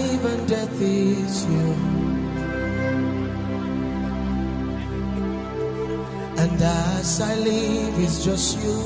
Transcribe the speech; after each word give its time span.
and 0.00 0.48
death 0.48 0.80
is 0.80 1.44
you. 1.46 1.74
And 6.42 6.62
as 6.62 7.20
I 7.20 7.34
live, 7.34 7.98
it's 7.98 8.24
just 8.24 8.58
you. 8.62 8.78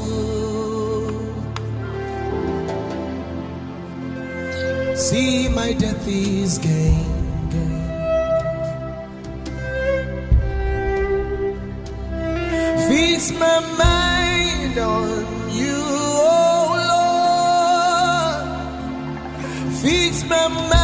See, 4.97 5.49
my 5.49 5.73
death 5.75 6.09
is 6.09 6.59
gain. 6.59 7.13
Fix 12.89 13.33
my 13.33 13.61
mind 13.83 14.79
on 14.79 15.25
you, 15.51 15.79
oh 15.79 16.67
Lord. 19.63 19.75
Fix 19.81 20.25
my 20.25 20.49
mind 20.49 20.82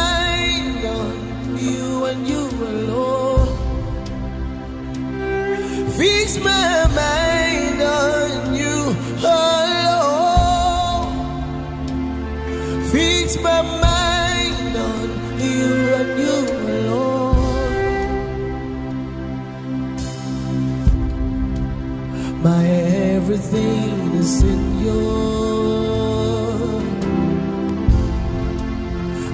everything 23.39 24.11
is 24.19 24.43
in 24.43 24.79
you. 24.83 25.01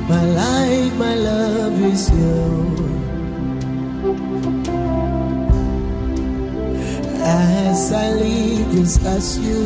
My 0.08 0.25
life, 0.42 0.94
my 0.97 1.16
love 1.16 1.81
is 1.81 2.09
you. 2.12 2.75
As 7.23 7.92
I 7.92 8.12
live, 8.12 8.72
just 8.72 9.02
as 9.06 9.39
you. 9.39 9.64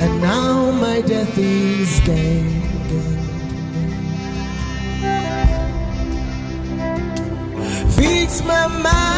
And 0.00 0.22
now 0.22 0.70
my 0.72 1.00
death 1.02 1.36
is 1.36 2.00
gain. 2.00 2.62
gain, 2.62 2.88
gain. 2.88 3.18
Fix 7.96 8.42
my 8.44 8.66
mind 8.68 9.17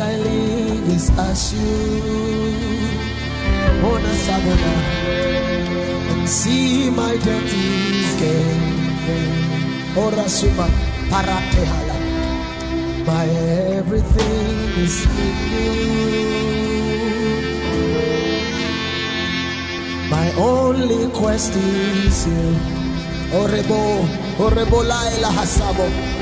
I 0.00 0.16
live 0.16 0.88
is 0.94 1.10
as 1.18 1.52
you. 1.54 1.68
Oh, 3.82 3.94
Ona 3.94 4.12
sabona. 4.24 4.72
And 6.12 6.28
see 6.28 6.90
my 6.90 7.16
dirty's 7.16 8.10
gain. 8.20 8.60
Oh, 9.96 10.02
Ora 10.06 10.28
suma. 10.28 10.68
Paratehala. 11.10 11.96
My 13.06 13.24
everything 13.78 14.82
is 14.84 14.96
in 15.04 15.36
you. 15.52 15.70
My 20.10 20.32
only 20.38 21.10
quest 21.10 21.54
is 21.56 22.26
you. 22.26 22.54
Oh, 23.32 23.44
orebo, 23.44 23.80
orebo 24.38 24.78
laila 24.90 25.30
hasabo. 25.38 26.17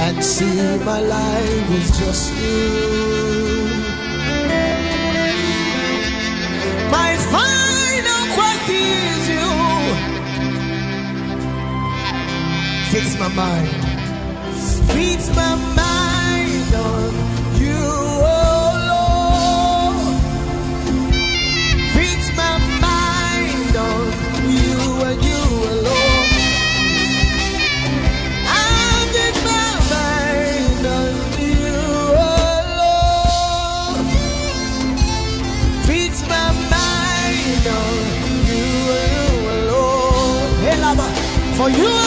And 0.00 0.24
see 0.24 0.78
my 0.84 1.00
life 1.00 1.70
is 1.80 1.88
just 1.98 2.32
you. 2.40 3.68
My 6.96 7.10
final 7.34 8.22
quest 8.36 8.68
is 8.70 9.28
you. 9.34 9.50
Fix 12.92 13.18
my 13.18 13.28
mind. 13.42 13.70
Fix 14.94 15.28
my 15.36 15.54
mind 15.82 16.74
on 16.90 17.12
you, 17.60 17.84
you 41.76 41.97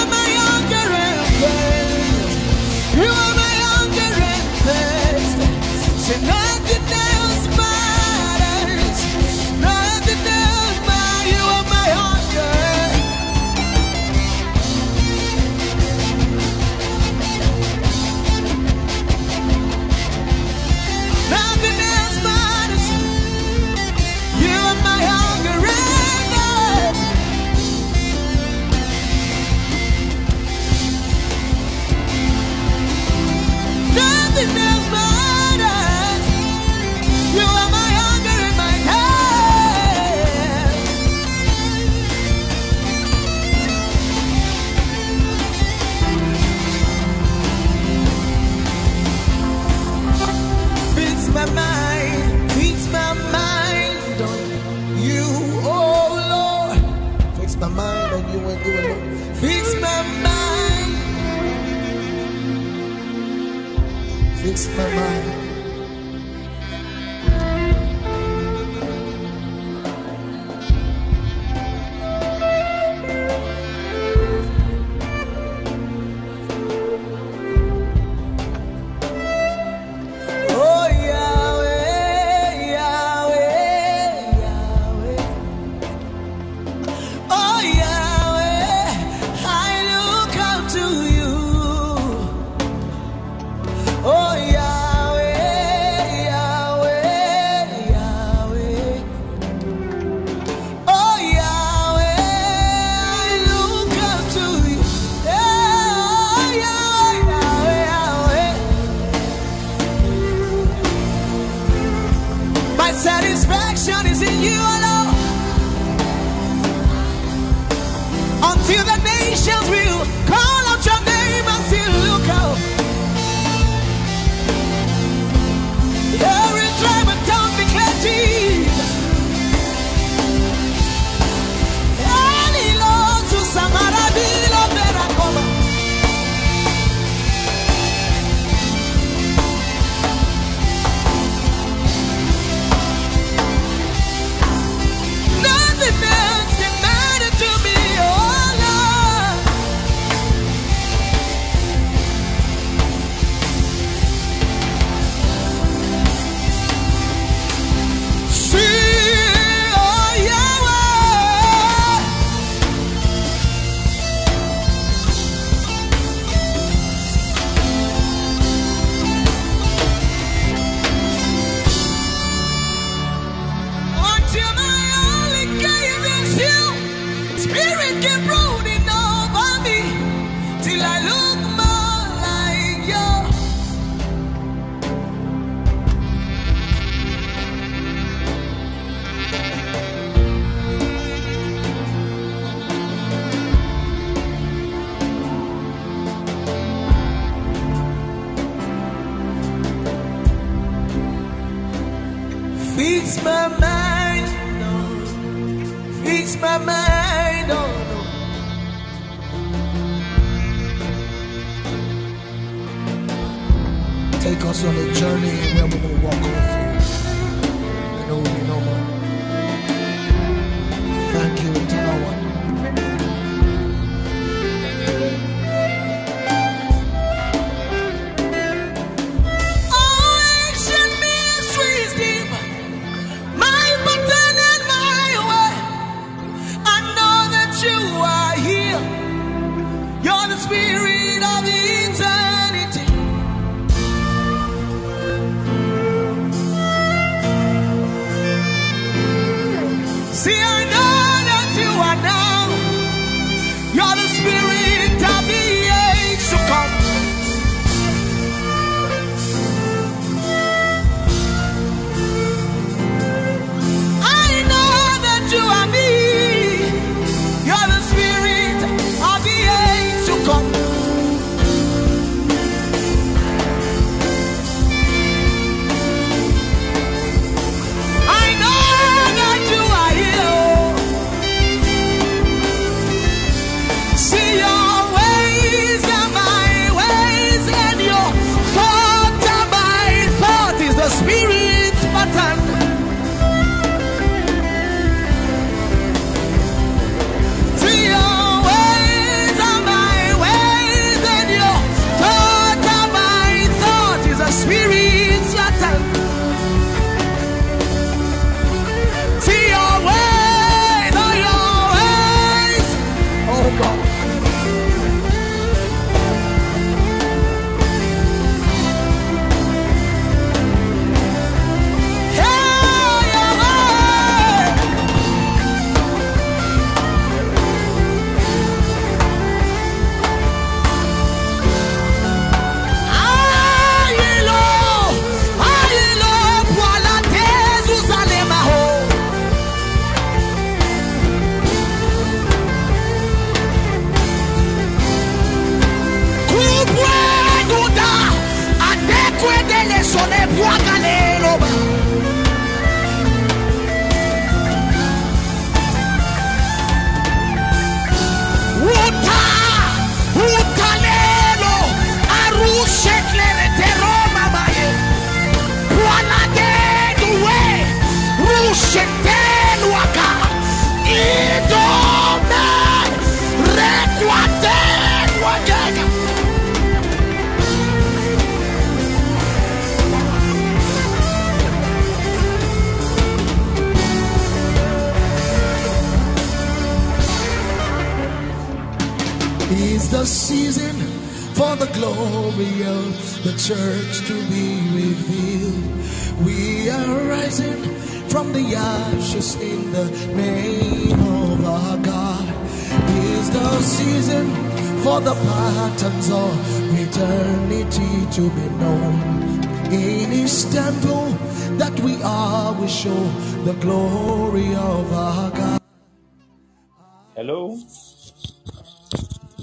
Hello. 417.13 417.59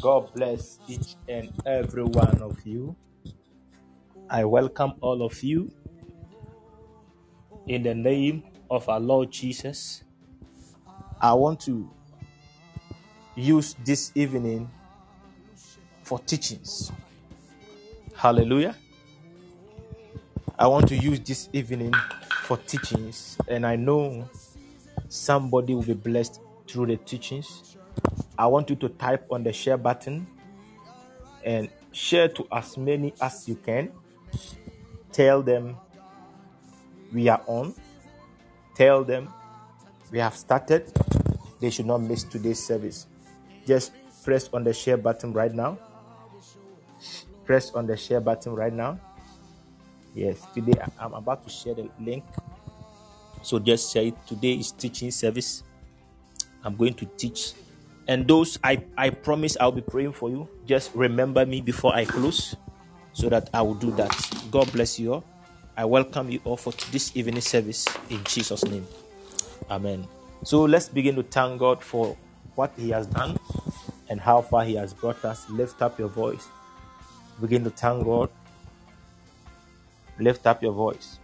God 0.01 0.33
bless 0.33 0.81
each 0.89 1.17
and 1.29 1.53
every 1.67 2.03
one 2.03 2.41
of 2.41 2.65
you. 2.65 2.97
I 4.31 4.47
welcome 4.47 4.95
all 5.03 5.23
of 5.23 5.43
you 5.43 5.71
in 7.67 7.83
the 7.83 7.95
name 7.95 8.43
of 8.71 8.89
our 8.89 8.99
Lord 8.99 9.31
Jesus. 9.31 10.03
I 11.21 11.35
want 11.35 11.61
to 11.61 11.87
use 13.37 13.77
this 13.85 14.13
evening 14.15 14.71
for 16.05 16.19
teachings. 16.21 16.91
Hallelujah. 18.15 18.77
I 20.59 20.69
want 20.69 20.89
to 20.89 20.97
use 20.97 21.21
this 21.21 21.51
evening 21.53 21.93
for 22.45 22.57
teachings, 22.57 23.37
and 23.47 23.67
I 23.67 23.77
know 23.77 24.27
somebody 25.11 25.75
will 25.75 25.83
be 25.83 25.93
blessed 25.93 26.41
through 26.69 26.87
the 26.87 26.97
teachings. 26.97 27.77
I 28.39 28.47
want 28.47 28.71
you 28.71 28.77
to 28.77 28.89
type 28.89 29.27
on 29.31 29.43
the 29.43 29.53
share 29.53 29.77
button 29.77 30.27
and 31.45 31.69
share 31.93 32.29
to 32.29 32.47
as 32.53 32.77
many 32.77 33.15
as 33.21 33.49
you 33.49 33.57
can. 33.57 33.91
Tell 35.13 35.43
them 35.43 35.77
we 37.13 37.29
are 37.29 37.43
on. 37.47 37.75
Tell 38.75 39.03
them 39.03 39.33
we 40.13 40.19
have 40.19 40.37
started. 40.37 40.93
They 41.61 41.71
should 41.71 41.87
not 41.87 41.99
miss 41.99 42.23
today's 42.23 42.65
service. 42.65 43.07
Just 43.67 43.93
press 44.25 44.49
on 44.53 44.63
the 44.63 44.73
share 44.73 44.97
button 44.97 45.33
right 45.33 45.53
now. 45.53 45.79
Press 47.45 47.73
on 47.73 47.87
the 47.87 47.97
share 47.97 48.21
button 48.21 48.55
right 48.55 48.73
now. 48.73 49.01
Yes, 50.15 50.47
today 50.55 50.81
I'm 50.99 51.15
about 51.15 51.45
to 51.45 51.51
share 51.51 51.75
the 51.75 51.89
link. 52.01 52.25
So 53.43 53.59
just 53.59 53.91
say 53.91 54.13
today 54.27 54.55
is 54.55 54.73
teaching 54.73 55.11
service 55.11 55.63
I'm 56.65 56.77
going 56.77 56.95
to 56.95 57.07
teach. 57.17 57.53
And 58.07 58.27
those 58.27 58.59
I, 58.65 58.83
I 58.97 59.11
promise 59.11 59.57
I'll 59.61 59.73
be 59.73 59.83
praying 59.83 60.12
for 60.12 60.31
you. 60.31 60.49
Just 60.67 60.95
remember 60.95 61.45
me 61.47 61.61
before 61.61 61.95
I 61.95 62.05
close 62.05 62.57
so 63.12 63.29
that 63.29 63.50
I 63.53 63.62
will 63.62 63.75
do 63.75 63.91
that. 63.93 64.15
God 64.50 64.73
bless 64.73 64.99
you 64.99 65.15
all. 65.15 65.25
I 65.77 65.85
welcome 65.85 66.31
you 66.31 66.41
all 66.45 66.57
for 66.57 66.73
this 66.91 67.17
evening 67.17 67.41
service 67.41 67.87
in 68.11 68.25
Jesus' 68.25 68.65
name. 68.65 68.87
Amen. 69.71 70.09
So 70.45 70.65
let's 70.65 70.88
begin 70.88 71.15
to 71.17 71.23
thank 71.23 71.61
God 71.61 71.83
for 71.83 72.17
what 72.55 72.73
He 72.77 72.91
has 72.91 73.07
done 73.07 73.38
and 74.09 74.21
how 74.21 74.43
far 74.43 74.65
He 74.65 74.75
has 74.75 74.93
brought 74.95 75.25
us. 75.25 75.49
Lift 75.50 75.83
up 75.83 75.99
your 75.99 76.09
voice. 76.09 76.47
Begin 77.41 77.62
to 77.65 77.71
thank 77.71 78.05
God. 78.05 78.31
Lift 80.19 80.47
up 80.47 80.62
your 80.62 80.73
voice. 80.73 81.19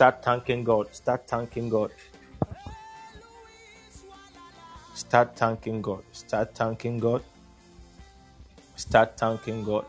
Start 0.00 0.24
thanking 0.24 0.64
God. 0.64 0.94
Start 0.94 1.28
thanking 1.28 1.68
God. 1.68 1.90
Start 4.94 5.36
thanking 5.36 5.82
God. 5.82 6.02
Start 6.10 6.54
thanking 6.54 6.98
God. 6.98 7.22
Start 8.76 9.18
thanking 9.18 9.62
God. 9.62 9.84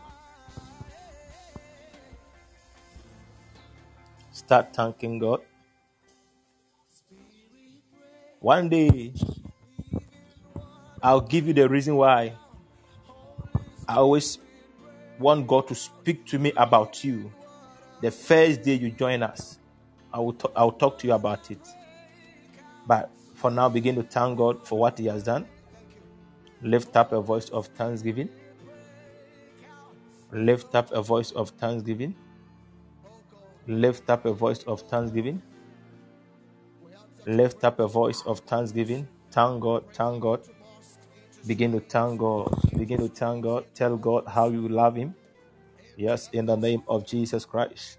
Start 4.32 4.74
thanking 4.74 5.18
God. 5.18 5.40
One 8.40 8.68
day, 8.68 9.14
I'll 11.02 11.22
give 11.22 11.46
you 11.46 11.54
the 11.54 11.66
reason 11.70 11.96
why 11.96 12.34
I 13.88 13.94
always 13.94 14.38
want 15.18 15.46
God 15.46 15.68
to 15.68 15.74
speak 15.74 16.26
to 16.26 16.38
me 16.38 16.52
about 16.54 17.02
you 17.02 17.32
the 18.02 18.10
first 18.10 18.60
day 18.60 18.74
you 18.74 18.90
join 18.90 19.22
us. 19.22 19.58
I 20.14 20.20
will, 20.20 20.34
t- 20.34 20.48
I 20.56 20.64
will 20.64 20.72
talk 20.72 20.98
to 21.00 21.08
you 21.08 21.14
about 21.14 21.50
it. 21.50 21.60
But 22.86 23.10
for 23.34 23.50
now, 23.50 23.68
begin 23.68 23.96
to 23.96 24.04
thank 24.04 24.38
God 24.38 24.66
for 24.66 24.78
what 24.78 24.98
He 24.98 25.06
has 25.06 25.24
done. 25.24 25.46
Lift 26.62 26.96
up 26.96 27.12
a 27.12 27.20
voice 27.20 27.48
of 27.50 27.68
thanksgiving. 27.68 28.30
Lift 30.32 30.74
up 30.74 30.92
a 30.92 31.02
voice 31.02 31.32
of 31.32 31.50
thanksgiving. 31.50 32.14
Lift 33.66 34.10
up 34.10 34.26
a 34.26 34.32
voice 34.32 34.62
of 34.64 34.82
thanksgiving. 34.82 35.42
Lift 37.26 37.64
up 37.64 37.80
a 37.80 37.88
voice 37.88 38.22
of 38.26 38.40
thanksgiving. 38.40 39.08
Thank 39.32 39.62
God, 39.62 39.84
thank 39.94 40.22
God. 40.22 40.42
Begin 41.46 41.72
to 41.72 41.80
thank 41.80 42.20
God. 42.20 42.54
Begin 42.78 42.98
to 43.00 43.08
thank 43.08 43.44
God. 43.44 43.66
Tell 43.74 43.96
God 43.96 44.24
how 44.28 44.48
you 44.50 44.68
love 44.68 44.96
Him. 44.96 45.14
Yes, 45.96 46.30
in 46.32 46.46
the 46.46 46.56
name 46.56 46.82
of 46.88 47.06
Jesus 47.06 47.44
Christ. 47.46 47.98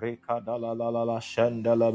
Rika 0.00 0.42
da 0.46 0.56
la 0.56 0.72
la 0.72 0.88
la 0.90 1.02
la 1.04 1.20
shanda 1.20 1.76
la. 1.76 1.90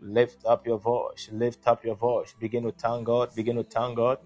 Lift 0.00 0.46
up 0.46 0.66
your 0.66 0.78
voice, 0.78 1.28
lift 1.32 1.66
up 1.66 1.84
your 1.84 1.96
voice. 1.96 2.34
Begin 2.40 2.64
to 2.64 2.72
thank 2.72 3.06
God, 3.06 3.34
begin 3.34 3.56
to 3.56 3.64
thank 3.64 3.96
God. 3.96 4.18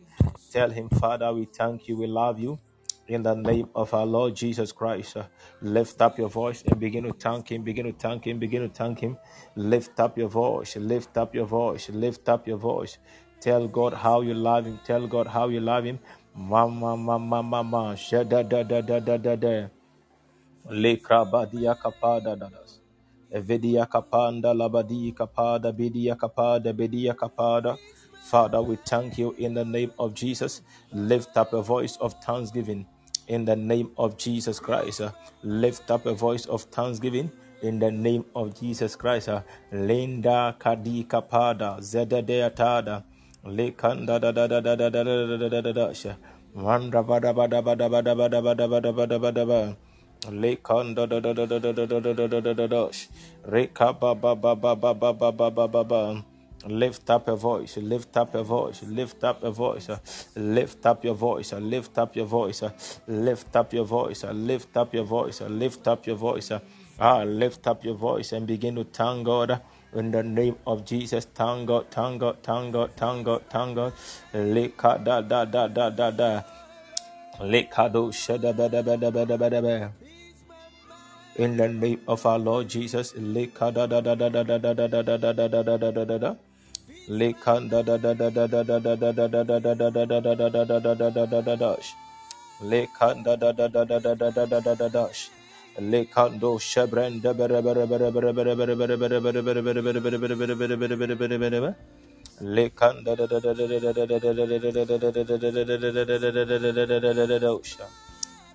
Tell 0.53 0.71
Him, 0.71 0.91
Father, 0.91 1.33
we 1.33 1.47
thank 1.47 1.89
you, 1.89 1.97
we 1.97 2.07
love 2.09 2.39
you. 2.41 2.61
In 3.09 3.25
the 3.25 3.35
name 3.35 3.69
of 3.75 3.95
our 3.95 4.07
Lord 4.07 4.37
Jesus 4.37 4.73
Christ, 4.73 5.17
uh, 5.17 5.25
lift 5.63 6.03
up 6.03 6.19
your 6.19 6.29
voice 6.29 6.63
and 6.65 6.79
begin 6.81 7.05
to 7.05 7.15
thank 7.15 7.51
Him, 7.53 7.63
begin 7.65 7.87
to 7.87 7.93
thank 7.95 8.27
Him, 8.27 8.39
begin 8.39 8.63
to 8.63 8.69
thank 8.69 9.01
Him. 9.01 9.19
Lift 9.57 9.99
up 10.01 10.19
your 10.19 10.29
voice, 10.29 10.77
lift 10.77 11.17
up 11.17 11.35
your 11.35 11.47
voice, 11.47 11.89
lift 11.91 12.29
up 12.29 12.47
your 12.47 12.59
voice. 12.59 12.99
Tell 13.41 13.67
God 13.69 13.95
how 13.95 14.21
you 14.23 14.35
love 14.35 14.67
Him, 14.67 14.79
tell 14.85 15.07
God 15.09 15.27
how 15.29 15.49
you 15.49 15.61
love 15.61 15.85
Him. 15.85 16.01
Mama, 16.37 16.97
mama, 16.99 17.43
mama, 17.43 17.95
shada 17.97 18.49
da 18.49 18.63
da 18.63 18.83
da 18.83 19.01
da 19.01 19.17
da 19.19 19.37
da. 19.37 19.69
Lekrabadia 20.71 21.75
kapada 21.77 22.37
dadas. 22.37 22.81
Evidia 23.33 23.87
kapanda 23.87 24.55
labadi 24.55 25.13
kapada 25.13 25.73
bidia 25.73 26.17
kapada 26.17 26.73
bidia 26.73 27.15
kapada. 27.15 27.77
Father, 28.31 28.63
we 28.63 28.77
thank 28.87 29.19
you 29.19 29.33
in 29.39 29.55
the 29.55 29.65
name 29.65 29.93
of 29.99 30.15
Jesus. 30.15 30.63
Lift 30.93 31.37
up 31.37 31.53
a 31.53 31.63
voice 31.63 31.97
of 32.01 32.15
thanksgiving 32.25 32.87
in 33.29 33.45
the 33.45 33.57
name 33.57 33.91
of 33.99 34.17
Jesus 34.19 34.61
Christ. 34.61 35.03
Lift 35.43 35.91
up 35.91 36.07
a 36.07 36.15
voice 36.15 36.47
of 36.47 36.63
thanksgiving 36.65 37.31
in 37.63 37.79
the 37.79 37.91
name 37.91 38.25
of 38.35 38.59
Jesus 38.59 38.97
Christ. 38.97 39.29
Linda 39.73 40.57
kadi 40.59 41.05
kapada 41.05 41.81
zededea 41.81 42.51
tada. 42.55 43.05
Lekanda 43.45 44.21
da 44.21 44.33
da 44.33 44.47
da 44.49 44.61
da 44.61 44.77
da 44.77 44.89
da 44.91 45.05
da 45.05 45.27
da 45.27 45.49
da 45.49 45.61
da 45.61 45.73
da 45.73 45.73
da. 45.73 46.17
Manda 46.55 47.03
bada 50.31 50.57
bada 50.65 50.95
bada 50.95 50.95
bada 50.95 50.95
bada 50.95 50.95
bada 50.95 50.95
bada 50.95 50.95
bada 50.95 50.95
bada 50.95 51.05
bada. 51.05 51.05
Lekanda 51.05 51.07
da 51.09 51.21
da 51.21 51.33
da 51.35 51.47
da 51.47 51.59
da 51.61 51.73
da 51.73 51.87
da 51.87 52.13
da 52.13 52.27
da 52.27 52.41
da 52.41 52.55
da 52.55 52.67
da. 55.85 56.23
Lift 56.67 57.11
up 57.11 57.29
a 57.29 57.37
voice, 57.37 57.77
lift 57.77 58.17
up 58.17 58.35
a 58.35 58.43
voice, 58.43 58.83
lift 58.85 59.25
up 59.25 59.45
a 59.45 59.51
voice, 59.51 59.91
lift 60.37 60.87
up 60.87 61.05
your 61.05 61.15
voice, 61.15 61.53
lift 61.53 61.99
up 61.99 62.17
your 62.17 62.27
voice, 62.27 62.65
lift 63.07 63.57
up 63.57 63.75
your 63.75 63.85
voice, 63.85 64.25
lift 64.25 64.77
up 64.77 64.95
your 64.95 65.05
voice, 65.05 65.41
lift 65.43 65.89
up 65.89 66.07
your 66.07 66.17
voice. 66.17 66.53
Ah, 67.01 67.25
lift 67.25 67.67
up 67.67 67.85
your 67.85 67.95
voice 67.97 68.33
and 68.33 68.47
begin 68.47 68.77
to 68.77 68.85
thank 68.85 69.27
God 69.27 69.61
in 69.95 70.11
the 70.13 70.23
name 70.23 70.57
of 70.67 70.85
Jesus. 70.87 71.27
Thank 71.35 71.69
God, 71.69 71.87
thank 71.91 72.21
God, 72.21 72.39
thank 72.43 72.73
God, 72.73 72.91
thank 72.97 73.27
God, 73.27 73.43
thank 73.51 73.75
God. 73.77 73.93
Leka 74.33 75.01
da 75.05 75.21
da 75.21 75.45
da 75.45 75.69
da 75.69 75.91
da 75.91 76.11
da. 76.11 76.43
Leka 77.41 77.91
do 77.93 78.11
shada 78.13 78.57
ba 78.57 78.69
da 78.69 78.83
ba 78.83 78.97
da 78.97 79.11
ba 79.11 79.27
da 79.27 79.37
da 79.51 79.61
ba 79.61 80.04
in 81.37 81.57
the 81.57 81.69
name 81.69 82.01
of 82.09 82.25
our 82.27 82.39
Lord 82.39 82.69
Jesus. 82.69 83.13
Lekando 95.89 96.59
Shebren 96.61 97.21
Lekanda 102.43 103.07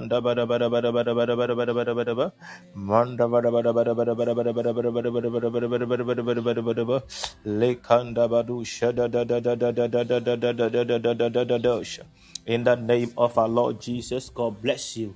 da 0.10 0.22
bada 0.22 1.94
bada 1.96 2.34
manda 2.76 3.28
bada 3.28 3.52
bada 3.52 3.74
bada 3.74 3.94
bada 3.96 4.16
bada 4.16 4.34
bada 4.34 4.54
bada 4.54 4.92
bada 4.92 5.12
bada 5.12 5.12
bada 5.12 5.50
bada 5.52 5.70
bada 5.70 5.70
bada 5.70 5.88
bada 5.88 6.06
bada 6.06 6.24
bada 6.26 6.42
bada 6.44 6.64
bada 6.64 6.86
bada 6.88 7.04
lekanda 7.46 8.28
badu 8.30 8.66
shada 8.66 9.08
da 9.12 9.24
da 9.26 9.40
da 9.40 9.56
da 9.56 9.72
da 9.72 9.88
da 9.88 10.04
da 10.10 10.20
da 10.20 10.36
da 10.38 10.54
da 10.54 10.70
da 10.70 10.84
da 10.86 11.00
da 11.00 11.14
da 11.14 11.30
da 11.30 11.46
da 11.46 11.58
da 11.60 11.84
sha 11.84 12.04
in 12.48 12.64
the 12.66 12.76
name 12.76 13.14
of 13.18 13.38
our 13.38 13.50
Lord 13.50 13.82
Jesus 13.82 14.30
God 14.30 14.62
bless 14.62 14.98
you 14.98 15.16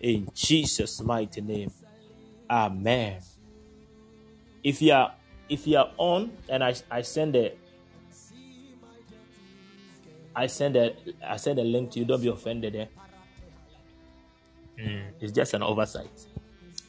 in 0.00 0.28
Jesus 0.34 1.02
mighty 1.02 1.42
name 1.42 1.72
amen 2.50 3.20
if 4.64 4.82
you 4.82 4.92
are 4.94 5.12
if 5.48 5.66
you 5.66 5.78
are 5.78 5.92
on 5.98 6.32
and 6.48 6.64
I 6.64 6.74
I 6.90 7.02
send 7.02 7.36
a 7.36 7.59
I 10.34 10.46
send 10.46 10.76
a 10.76 10.94
I 11.26 11.36
send 11.36 11.58
a 11.58 11.64
link 11.64 11.90
to 11.92 11.98
you. 12.00 12.04
Don't 12.04 12.22
be 12.22 12.28
offended. 12.28 12.76
Eh? 12.76 12.86
Mm, 14.78 15.02
it's 15.20 15.32
just 15.32 15.54
an 15.54 15.62
oversight. 15.62 16.10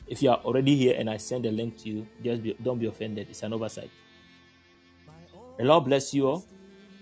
If 0.08 0.22
you 0.22 0.30
are 0.30 0.38
already 0.38 0.76
here 0.76 0.96
and 0.98 1.10
I 1.10 1.18
send 1.18 1.46
a 1.46 1.52
link 1.52 1.78
to 1.80 1.90
you, 1.90 2.08
just 2.24 2.44
be, 2.44 2.56
don't 2.62 2.80
be 2.80 2.86
offended. 2.86 3.28
It's 3.30 3.44
an 3.44 3.54
oversight. 3.54 3.90
The 5.58 5.64
Lord 5.64 5.86
bless 5.86 6.14
you 6.14 6.28
all. 6.28 6.46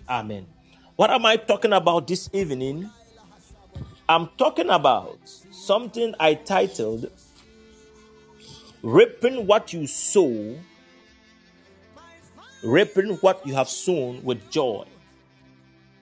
Amen. 0.08 0.46
What 0.96 1.12
am 1.12 1.26
I 1.26 1.38
talking 1.38 1.74
about 1.74 2.08
this 2.08 2.30
evening? 2.34 2.90
I'm 4.08 4.30
talking 4.38 4.70
about 4.70 5.20
something 5.52 6.16
I 6.20 6.34
titled 6.34 7.12
Reaping 8.82 9.46
What 9.46 9.72
You 9.72 9.86
Sow, 9.86 10.56
Reaping 12.64 13.16
What 13.18 13.46
You 13.46 13.54
Have 13.54 13.70
Sown 13.70 14.24
with 14.24 14.50
Joy 14.50 14.86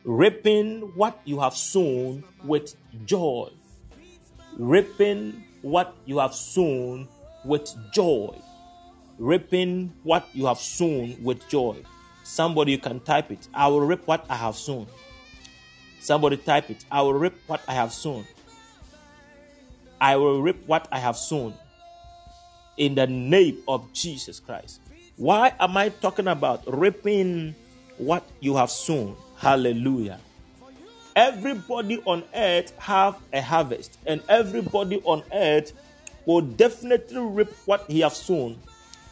reaping 0.07 0.79
what 0.95 1.19
you 1.25 1.37
have 1.41 1.53
sown 1.53 2.23
with 2.45 2.75
joy. 3.05 3.49
Reaping 4.57 5.43
what 5.61 5.97
you 6.05 6.19
have 6.19 6.33
sown 6.33 7.09
with 7.43 7.69
joy. 7.91 8.33
Reaping 9.19 9.91
what 10.03 10.25
you 10.33 10.45
have 10.45 10.59
sown 10.59 11.17
with 11.21 11.45
joy. 11.49 11.75
Somebody 12.23 12.71
you 12.71 12.77
can 12.77 13.01
type 13.01 13.31
it. 13.31 13.49
I 13.53 13.67
will 13.67 13.81
reap 13.81 14.07
what 14.07 14.25
I 14.29 14.37
have 14.37 14.55
sown. 14.55 14.87
Somebody 15.99 16.37
type 16.37 16.69
it. 16.69 16.85
I 16.89 17.01
will 17.01 17.13
reap 17.13 17.35
what 17.47 17.59
I 17.67 17.73
have 17.73 17.91
sown. 17.91 18.25
I 19.99 20.15
will 20.15 20.41
reap 20.41 20.65
what 20.67 20.87
I 20.89 20.99
have 20.99 21.17
sown. 21.17 21.53
In 22.77 22.95
the 22.95 23.07
name 23.07 23.57
of 23.67 23.91
Jesus 23.91 24.39
Christ. 24.39 24.79
Why 25.17 25.51
am 25.59 25.75
I 25.75 25.89
talking 25.89 26.27
about 26.27 26.63
reaping 26.65 27.55
what 27.97 28.23
you 28.39 28.55
have 28.55 28.71
sown? 28.71 29.17
Hallelujah. 29.37 30.19
Everybody 31.15 32.01
on 32.05 32.23
earth 32.35 32.77
have 32.79 33.17
a 33.33 33.41
harvest, 33.41 33.97
and 34.05 34.21
everybody 34.29 35.01
on 35.03 35.23
earth 35.33 35.73
will 36.25 36.41
definitely 36.41 37.19
reap 37.19 37.49
what 37.65 37.85
he 37.89 38.01
have 38.01 38.13
sown. 38.13 38.59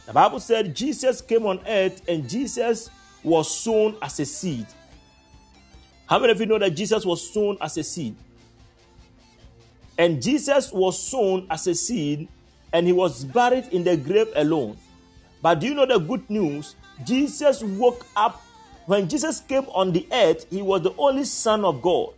The 0.06 0.12
Bible 0.12 0.38
said 0.38 0.74
Jesus 0.74 1.20
came 1.20 1.46
on 1.46 1.60
earth 1.66 2.00
and 2.08 2.28
Jesus 2.28 2.90
was 3.24 3.52
sown 3.52 3.96
as 4.00 4.20
a 4.20 4.24
seed. 4.24 4.66
How 6.06 6.20
many 6.20 6.30
of 6.30 6.38
you 6.38 6.46
know 6.46 6.58
that 6.60 6.70
Jesus 6.70 7.04
was 7.04 7.32
sown 7.32 7.58
as 7.60 7.76
a 7.76 7.82
seed? 7.82 8.14
And 9.98 10.22
Jesus 10.22 10.72
was 10.72 11.02
sown 11.02 11.48
as 11.50 11.66
a 11.66 11.74
seed 11.74 12.28
and 12.72 12.86
he 12.86 12.92
was 12.92 13.24
buried 13.24 13.66
in 13.72 13.82
the 13.82 13.96
grave 13.96 14.28
alone. 14.36 14.76
But 15.42 15.58
do 15.58 15.66
you 15.66 15.74
know 15.74 15.86
the 15.86 15.98
good 15.98 16.28
news? 16.30 16.76
Jesus 17.04 17.62
woke 17.62 18.06
up 18.14 18.45
when 18.86 19.08
Jesus 19.08 19.40
came 19.40 19.64
on 19.64 19.92
the 19.92 20.06
earth, 20.12 20.46
he 20.50 20.62
was 20.62 20.82
the 20.82 20.94
only 20.96 21.24
Son 21.24 21.64
of 21.64 21.82
God. 21.82 22.14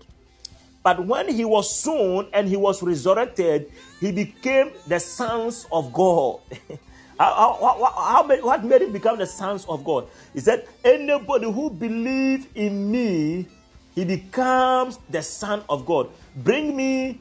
But 0.83 1.05
when 1.05 1.29
he 1.29 1.45
was 1.45 1.75
sown 1.75 2.29
and 2.33 2.49
he 2.49 2.57
was 2.57 2.83
resurrected, 2.83 3.71
he 4.01 4.13
became 4.13 4.71
the 4.87 5.01
sons 5.01 5.67
of 5.73 5.93
God. 5.93 6.41
how, 7.19 7.59
how, 7.61 7.93
how, 7.97 8.27
what 8.43 8.65
made 8.65 8.83
him 8.83 8.93
become 8.93 9.19
the 9.19 9.27
sons 9.27 9.65
of 9.67 9.85
God? 9.85 10.07
He 10.33 10.41
said, 10.41 10.67
Anybody 10.85 11.51
who 11.51 11.69
believes 11.71 12.47
in 12.55 12.91
me, 12.91 13.47
he 13.95 14.05
becomes 14.05 14.99
the 15.11 15.23
son 15.23 15.63
of 15.69 15.85
God. 15.85 16.09
Bring 16.37 16.77
me 16.77 17.21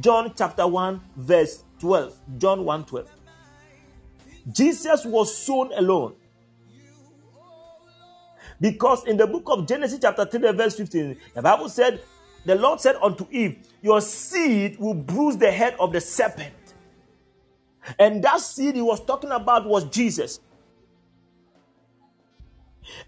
John 0.00 0.32
chapter 0.36 0.66
1, 0.66 1.00
verse 1.16 1.64
12. 1.80 2.14
John 2.38 2.64
1 2.64 2.84
12. 2.84 3.08
Jesus 4.52 5.04
was 5.04 5.34
sown 5.34 5.72
alone. 5.74 6.14
Because 8.60 9.04
in 9.06 9.16
the 9.16 9.26
book 9.26 9.44
of 9.46 9.66
Genesis, 9.66 9.98
chapter 10.00 10.24
3, 10.24 10.52
verse 10.52 10.76
15, 10.76 11.16
the 11.34 11.42
Bible 11.42 11.68
said, 11.68 12.00
The 12.44 12.54
Lord 12.56 12.80
said 12.80 12.96
unto 13.02 13.26
Eve, 13.30 13.58
Your 13.82 14.00
seed 14.00 14.78
will 14.78 14.94
bruise 14.94 15.36
the 15.36 15.50
head 15.50 15.76
of 15.78 15.92
the 15.92 16.00
serpent. 16.00 16.54
And 17.98 18.22
that 18.24 18.40
seed 18.40 18.74
he 18.74 18.82
was 18.82 19.04
talking 19.04 19.30
about 19.30 19.66
was 19.66 19.84
Jesus. 19.84 20.40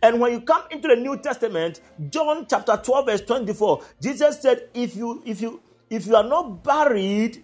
And 0.02 0.20
when 0.20 0.32
you 0.32 0.40
come 0.42 0.62
into 0.70 0.88
the 0.88 0.96
New 0.96 1.18
Testament, 1.18 1.80
John 2.10 2.46
chapter 2.48 2.80
12, 2.82 3.06
verse 3.06 3.20
24, 3.22 3.82
Jesus 4.00 4.40
said, 4.40 4.68
If 4.74 4.94
you 4.94 5.22
if 5.24 5.40
you 5.40 5.60
if 5.88 6.06
you 6.06 6.16
are 6.16 6.24
not 6.24 6.62
buried 6.62 7.42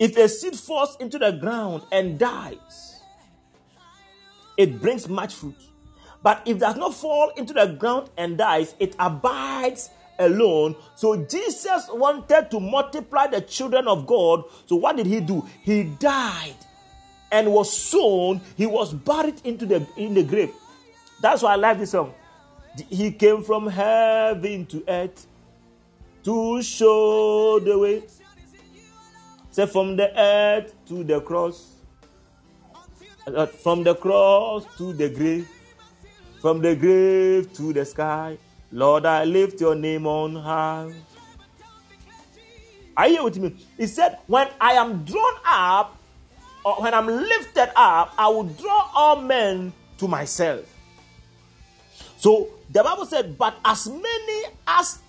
If 0.00 0.16
a 0.16 0.28
seed 0.30 0.56
falls 0.56 0.96
into 0.98 1.18
the 1.18 1.32
ground 1.32 1.82
and 1.92 2.18
dies, 2.18 3.02
it 4.56 4.80
brings 4.80 5.08
much 5.10 5.34
fruit. 5.34 5.62
But 6.22 6.42
if 6.46 6.56
it 6.56 6.60
does 6.60 6.76
not 6.76 6.94
fall 6.94 7.30
into 7.36 7.52
the 7.52 7.66
ground 7.66 8.08
and 8.16 8.38
dies, 8.38 8.74
it 8.78 8.96
abides 8.98 9.90
alone. 10.18 10.74
So 10.94 11.22
Jesus 11.24 11.88
wanted 11.92 12.50
to 12.50 12.60
multiply 12.60 13.26
the 13.26 13.42
children 13.42 13.86
of 13.86 14.06
God. 14.06 14.44
So 14.64 14.76
what 14.76 14.96
did 14.96 15.04
he 15.04 15.20
do? 15.20 15.46
He 15.62 15.84
died 15.84 16.56
and 17.30 17.52
was 17.52 17.70
sown. 17.70 18.40
He 18.56 18.64
was 18.64 18.94
buried 18.94 19.42
into 19.44 19.66
the 19.66 19.86
in 19.98 20.14
the 20.14 20.22
grave. 20.22 20.52
That's 21.20 21.42
why 21.42 21.52
I 21.52 21.56
like 21.56 21.78
this 21.78 21.90
song. 21.90 22.14
He 22.88 23.12
came 23.12 23.42
from 23.42 23.66
heaven 23.66 24.64
to 24.66 24.82
earth 24.88 25.26
to 26.24 26.62
show 26.62 27.60
the 27.60 27.78
way 27.78 28.02
Say 29.50 29.66
from 29.66 29.96
the 29.96 30.16
earth 30.18 30.72
to 30.86 31.02
the 31.02 31.20
cross, 31.20 31.74
uh, 33.26 33.46
from 33.46 33.82
the 33.82 33.94
cross 33.94 34.64
to 34.78 34.92
the 34.92 35.08
grave, 35.08 35.48
from 36.40 36.60
the 36.60 36.76
grave 36.76 37.52
to 37.54 37.72
the 37.72 37.84
sky. 37.84 38.38
Lord, 38.70 39.06
I 39.06 39.24
lift 39.24 39.60
your 39.60 39.74
name 39.74 40.06
on 40.06 40.36
high. 40.36 40.92
Are 42.96 43.08
you 43.08 43.24
with 43.24 43.38
me? 43.38 43.56
He 43.76 43.88
said, 43.88 44.18
When 44.28 44.46
I 44.60 44.74
am 44.74 45.04
drawn 45.04 45.34
up, 45.44 45.96
or 46.64 46.74
when 46.82 46.94
I'm 46.94 47.06
lifted 47.06 47.72
up, 47.74 48.14
I 48.16 48.28
will 48.28 48.44
draw 48.44 48.90
all 48.94 49.20
men 49.20 49.72
to 49.98 50.06
myself. 50.06 50.64
So 52.18 52.50
the 52.70 52.84
Bible 52.84 53.06
said, 53.06 53.36
But 53.36 53.56
as 53.64 53.88
many 53.88 54.44
as 54.68 55.00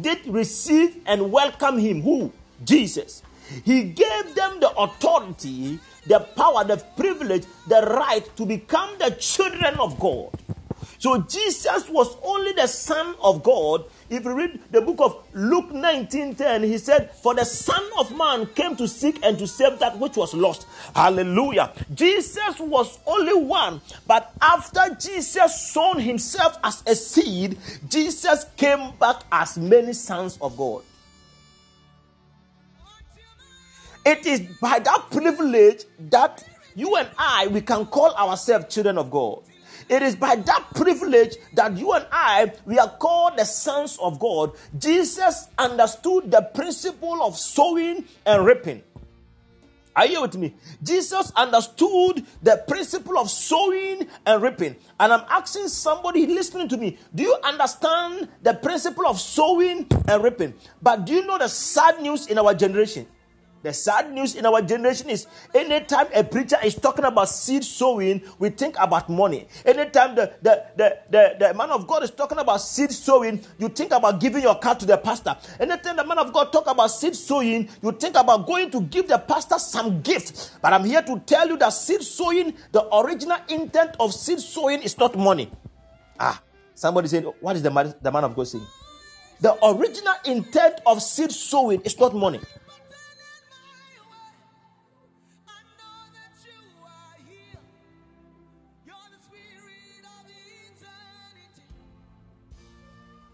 did 0.00 0.26
receive 0.26 0.96
and 1.04 1.30
welcome 1.30 1.76
him, 1.76 2.00
who? 2.00 2.32
Jesus. 2.64 3.22
He 3.64 3.84
gave 3.84 4.34
them 4.34 4.60
the 4.60 4.70
authority, 4.76 5.78
the 6.06 6.20
power, 6.20 6.64
the 6.64 6.76
privilege, 6.96 7.44
the 7.68 7.82
right 7.82 8.24
to 8.36 8.46
become 8.46 8.98
the 8.98 9.10
children 9.12 9.74
of 9.78 9.98
God. 9.98 10.30
So 11.00 11.16
Jesus 11.22 11.88
was 11.88 12.14
only 12.22 12.52
the 12.52 12.66
Son 12.66 13.14
of 13.22 13.42
God. 13.42 13.86
If 14.10 14.24
you 14.24 14.34
read 14.34 14.60
the 14.70 14.82
book 14.82 15.00
of 15.00 15.24
Luke 15.32 15.70
19:10, 15.72 16.62
he 16.62 16.76
said, 16.76 17.10
For 17.22 17.34
the 17.34 17.44
Son 17.44 17.82
of 17.98 18.14
Man 18.14 18.44
came 18.54 18.76
to 18.76 18.86
seek 18.86 19.18
and 19.24 19.38
to 19.38 19.46
save 19.46 19.78
that 19.78 19.98
which 19.98 20.18
was 20.18 20.34
lost. 20.34 20.66
Hallelujah. 20.94 21.72
Jesus 21.94 22.60
was 22.60 22.98
only 23.06 23.32
one, 23.32 23.80
but 24.06 24.34
after 24.42 24.94
Jesus 25.00 25.72
sown 25.72 26.00
himself 26.00 26.58
as 26.62 26.82
a 26.86 26.94
seed, 26.94 27.56
Jesus 27.88 28.44
came 28.58 28.92
back 29.00 29.22
as 29.32 29.56
many 29.56 29.94
sons 29.94 30.38
of 30.42 30.54
God. 30.58 30.82
It 34.04 34.26
is 34.26 34.40
by 34.60 34.78
that 34.78 35.06
privilege 35.10 35.84
that 36.10 36.44
you 36.74 36.96
and 36.96 37.08
I 37.18 37.48
we 37.48 37.60
can 37.60 37.86
call 37.86 38.14
ourselves 38.14 38.72
children 38.72 38.98
of 38.98 39.10
God. 39.10 39.42
It 39.88 40.02
is 40.02 40.14
by 40.14 40.36
that 40.36 40.66
privilege 40.74 41.34
that 41.54 41.76
you 41.76 41.92
and 41.92 42.06
I, 42.12 42.52
we 42.64 42.78
are 42.78 42.88
called 42.88 43.36
the 43.36 43.44
sons 43.44 43.98
of 44.00 44.20
God. 44.20 44.52
Jesus 44.78 45.48
understood 45.58 46.30
the 46.30 46.42
principle 46.42 47.24
of 47.24 47.36
sowing 47.36 48.04
and 48.24 48.46
reaping. 48.46 48.84
Are 49.96 50.06
you 50.06 50.22
with 50.22 50.36
me? 50.36 50.54
Jesus 50.82 51.32
understood 51.34 52.24
the 52.40 52.62
principle 52.68 53.18
of 53.18 53.28
sowing 53.28 54.06
and 54.24 54.40
reaping. 54.40 54.76
And 55.00 55.12
I'm 55.12 55.24
asking 55.28 55.66
somebody 55.66 56.26
listening 56.26 56.68
to 56.68 56.76
me, 56.76 56.96
do 57.12 57.24
you 57.24 57.36
understand 57.42 58.28
the 58.42 58.54
principle 58.54 59.08
of 59.08 59.18
sowing 59.18 59.88
and 60.06 60.22
reaping? 60.22 60.54
But 60.80 61.04
do 61.04 61.14
you 61.14 61.26
know 61.26 61.38
the 61.38 61.48
sad 61.48 62.00
news 62.00 62.28
in 62.28 62.38
our 62.38 62.54
generation? 62.54 63.06
The 63.62 63.74
sad 63.74 64.10
news 64.12 64.36
in 64.36 64.46
our 64.46 64.62
generation 64.62 65.10
is 65.10 65.26
anytime 65.54 66.06
a 66.14 66.24
preacher 66.24 66.56
is 66.64 66.74
talking 66.74 67.04
about 67.04 67.28
seed 67.28 67.62
sowing, 67.62 68.22
we 68.38 68.48
think 68.48 68.76
about 68.78 69.10
money. 69.10 69.48
Anytime 69.66 70.14
the, 70.14 70.32
the, 70.40 70.64
the, 70.76 70.98
the, 71.10 71.36
the 71.38 71.54
man 71.54 71.70
of 71.70 71.86
God 71.86 72.02
is 72.02 72.10
talking 72.10 72.38
about 72.38 72.62
seed 72.62 72.90
sowing, 72.90 73.44
you 73.58 73.68
think 73.68 73.92
about 73.92 74.18
giving 74.18 74.42
your 74.42 74.58
car 74.58 74.76
to 74.76 74.86
the 74.86 74.96
pastor. 74.96 75.36
Anytime 75.58 75.96
the 75.96 76.04
man 76.06 76.18
of 76.18 76.32
God 76.32 76.52
talk 76.52 76.68
about 76.68 76.88
seed 76.88 77.14
sowing, 77.14 77.68
you 77.82 77.92
think 77.92 78.16
about 78.16 78.46
going 78.46 78.70
to 78.70 78.80
give 78.80 79.08
the 79.08 79.18
pastor 79.18 79.58
some 79.58 80.00
gift. 80.00 80.52
But 80.62 80.72
I'm 80.72 80.84
here 80.84 81.02
to 81.02 81.18
tell 81.26 81.46
you 81.46 81.58
that 81.58 81.74
seed 81.74 82.02
sowing, 82.02 82.54
the 82.72 82.82
original 82.96 83.38
intent 83.50 83.94
of 84.00 84.14
seed 84.14 84.40
sowing 84.40 84.80
is 84.80 84.96
not 84.96 85.18
money. 85.18 85.50
Ah, 86.18 86.40
somebody 86.74 87.08
said, 87.08 87.26
what 87.40 87.56
is 87.56 87.62
the 87.62 87.70
man, 87.70 87.94
the 88.00 88.10
man 88.10 88.24
of 88.24 88.34
God 88.34 88.48
saying? 88.48 88.66
The 89.40 89.56
original 89.64 90.14
intent 90.26 90.80
of 90.86 91.02
seed 91.02 91.32
sowing 91.32 91.80
is 91.82 91.98
not 91.98 92.14
money. 92.14 92.40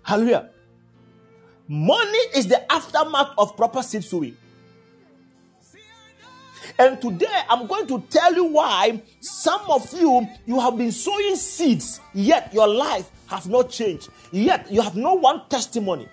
Hallelujah. 0.07 0.51
Money 1.67 2.19
is 2.37 2.47
the 2.47 2.73
aftermath 2.73 3.33
of 3.37 3.57
proper 3.57 3.83
seed 3.83 4.05
sowing. 4.05 4.37
And 6.79 7.01
today 7.01 7.43
I'm 7.49 7.67
going 7.67 7.89
to 7.89 8.01
tell 8.09 8.33
you 8.33 8.45
why 8.45 9.03
some 9.21 9.63
of 9.69 9.93
you 9.93 10.29
you 10.47 10.61
have 10.61 10.79
been 10.79 10.93
sowing 10.93 11.35
seeds, 11.35 12.01
yet 12.15 12.55
your 12.55 12.69
life 12.69 13.11
has 13.27 13.49
not 13.49 13.69
changed. 13.69 14.09
Yet 14.31 14.71
you 14.71 14.81
have 14.81 14.95
no 14.95 15.15
one 15.15 15.43
testimony. 15.49 16.09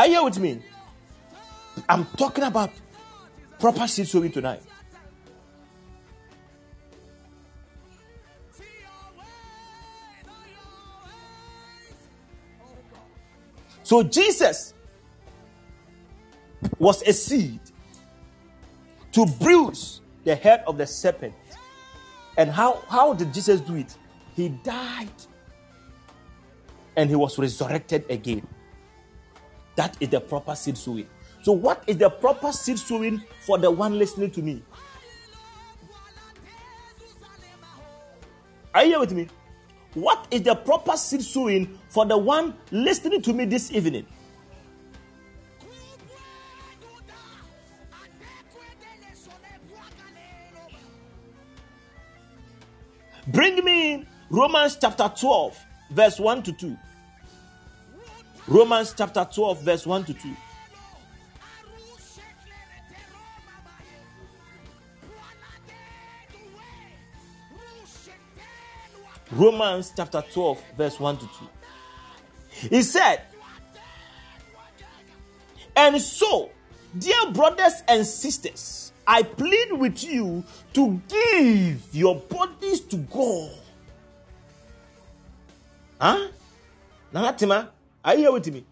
Are 0.00 0.06
you 0.06 0.24
with 0.24 0.38
me? 0.38 0.58
I'm 1.86 2.06
talking 2.16 2.44
about 2.44 2.70
proper 3.58 3.86
seed 3.86 4.08
sowing 4.08 4.32
tonight. 4.32 4.62
So 13.82 14.02
Jesus 14.02 14.72
was 16.78 17.02
a 17.02 17.12
seed 17.12 17.60
to 19.12 19.26
bruise 19.38 20.00
the 20.24 20.34
head 20.34 20.64
of 20.66 20.78
the 20.78 20.86
serpent. 20.86 21.34
And 22.38 22.50
how, 22.50 22.82
how 22.88 23.12
did 23.12 23.34
Jesus 23.34 23.60
do 23.60 23.74
it? 23.74 23.94
He 24.34 24.48
died 24.48 25.10
and 26.96 27.10
he 27.10 27.16
was 27.16 27.38
resurrected 27.38 28.06
again. 28.08 28.48
That 29.76 29.96
is 30.00 30.08
the 30.08 30.20
proper 30.20 30.54
seed 30.54 30.76
sowing. 30.76 31.08
So, 31.42 31.52
what 31.52 31.82
is 31.86 31.96
the 31.96 32.10
proper 32.10 32.52
seed 32.52 32.78
sowing 32.78 33.22
for 33.40 33.58
the 33.58 33.70
one 33.70 33.98
listening 33.98 34.30
to 34.32 34.42
me? 34.42 34.62
Are 38.74 38.84
you 38.84 38.90
here 38.90 39.00
with 39.00 39.12
me? 39.12 39.28
What 39.94 40.26
is 40.30 40.42
the 40.42 40.54
proper 40.54 40.96
seed 40.96 41.22
sowing 41.22 41.78
for 41.88 42.06
the 42.06 42.16
one 42.16 42.54
listening 42.70 43.22
to 43.22 43.32
me 43.32 43.44
this 43.44 43.72
evening? 43.72 44.06
Bring 53.26 53.64
me 53.64 54.06
Romans 54.28 54.76
chapter 54.80 55.12
12, 55.14 55.58
verse 55.90 56.18
1 56.18 56.42
to 56.44 56.52
2. 56.52 56.76
Romans 58.50 58.92
chapter 58.98 59.24
12, 59.32 59.62
verse 59.62 59.86
1 59.86 60.04
to 60.06 60.12
2. 60.12 60.36
Romans 69.30 69.92
chapter 69.96 70.24
12, 70.32 70.64
verse 70.76 70.98
1 70.98 71.18
to 71.18 71.26
2. 71.26 71.30
He 72.70 72.82
said, 72.82 73.22
And 75.76 76.00
so, 76.00 76.50
dear 76.98 77.30
brothers 77.30 77.84
and 77.86 78.04
sisters, 78.04 78.92
I 79.06 79.22
plead 79.22 79.74
with 79.74 80.02
you 80.02 80.42
to 80.72 81.00
give 81.06 81.94
your 81.94 82.16
bodies 82.16 82.80
to 82.80 82.96
God. 82.96 83.52
Huh? 86.00 86.28
Nanatima, 87.14 87.68
are 88.04 88.14
you 88.14 88.20
here 88.20 88.32
with 88.32 88.52
me? 88.52 88.64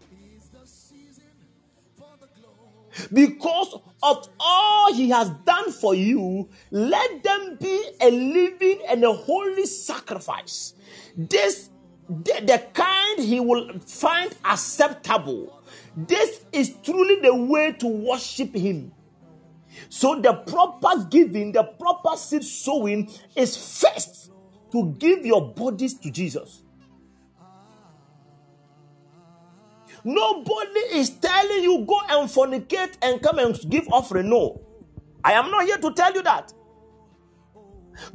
Because 3.13 3.79
of 4.03 4.27
all 4.39 4.93
he 4.93 5.09
has 5.09 5.29
done 5.45 5.71
for 5.71 5.95
you, 5.95 6.49
let 6.71 7.23
them 7.23 7.57
be 7.59 7.91
a 8.01 8.09
living 8.09 8.81
and 8.89 9.03
a 9.03 9.13
holy 9.13 9.65
sacrifice. 9.65 10.73
This 11.15 11.69
the, 12.09 12.41
the 12.43 12.65
kind 12.73 13.19
he 13.19 13.39
will 13.39 13.79
find 13.79 14.35
acceptable. 14.43 15.61
This 15.95 16.43
is 16.51 16.75
truly 16.83 17.21
the 17.21 17.35
way 17.35 17.73
to 17.73 17.87
worship 17.87 18.55
him. 18.55 18.91
So 19.89 20.19
the 20.19 20.33
proper 20.33 21.05
giving, 21.09 21.51
the 21.51 21.63
proper 21.63 22.17
seed 22.17 22.43
sowing 22.43 23.11
is 23.35 23.55
first 23.55 24.31
to 24.71 24.95
give 24.97 25.25
your 25.25 25.53
bodies 25.53 25.93
to 25.99 26.09
Jesus. 26.09 26.63
Nobody 30.03 30.79
is 30.93 31.09
telling 31.09 31.63
you 31.63 31.85
go 31.87 31.99
and 32.09 32.29
fornicate 32.29 32.97
and 33.01 33.21
come 33.21 33.39
and 33.39 33.57
give 33.69 33.87
offering. 33.89 34.29
No. 34.29 34.61
I 35.23 35.33
am 35.33 35.51
not 35.51 35.65
here 35.65 35.77
to 35.77 35.93
tell 35.93 36.13
you 36.13 36.21
that. 36.23 36.53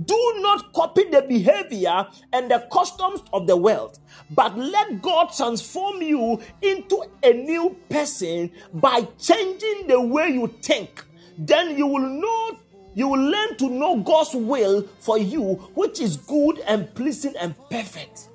Do 0.04 0.34
not 0.38 0.72
copy 0.72 1.04
the 1.04 1.22
behavior 1.22 2.06
and 2.32 2.50
the 2.50 2.66
customs 2.72 3.22
of 3.32 3.46
the 3.46 3.56
world, 3.56 3.98
but 4.30 4.56
let 4.56 5.02
God 5.02 5.30
transform 5.36 6.02
you 6.02 6.40
into 6.62 7.04
a 7.22 7.32
new 7.32 7.76
person 7.88 8.50
by 8.72 9.06
changing 9.18 9.86
the 9.86 10.00
way 10.00 10.30
you 10.30 10.46
think. 10.62 11.04
Then 11.36 11.76
you 11.76 11.86
will 11.86 12.08
know, 12.08 12.58
you 12.94 13.08
will 13.08 13.22
learn 13.22 13.56
to 13.58 13.68
know 13.68 14.00
God's 14.00 14.34
will 14.34 14.88
for 15.00 15.18
you, 15.18 15.54
which 15.74 16.00
is 16.00 16.16
good 16.16 16.60
and 16.60 16.92
pleasing 16.94 17.34
and 17.38 17.54
perfect. 17.68 18.28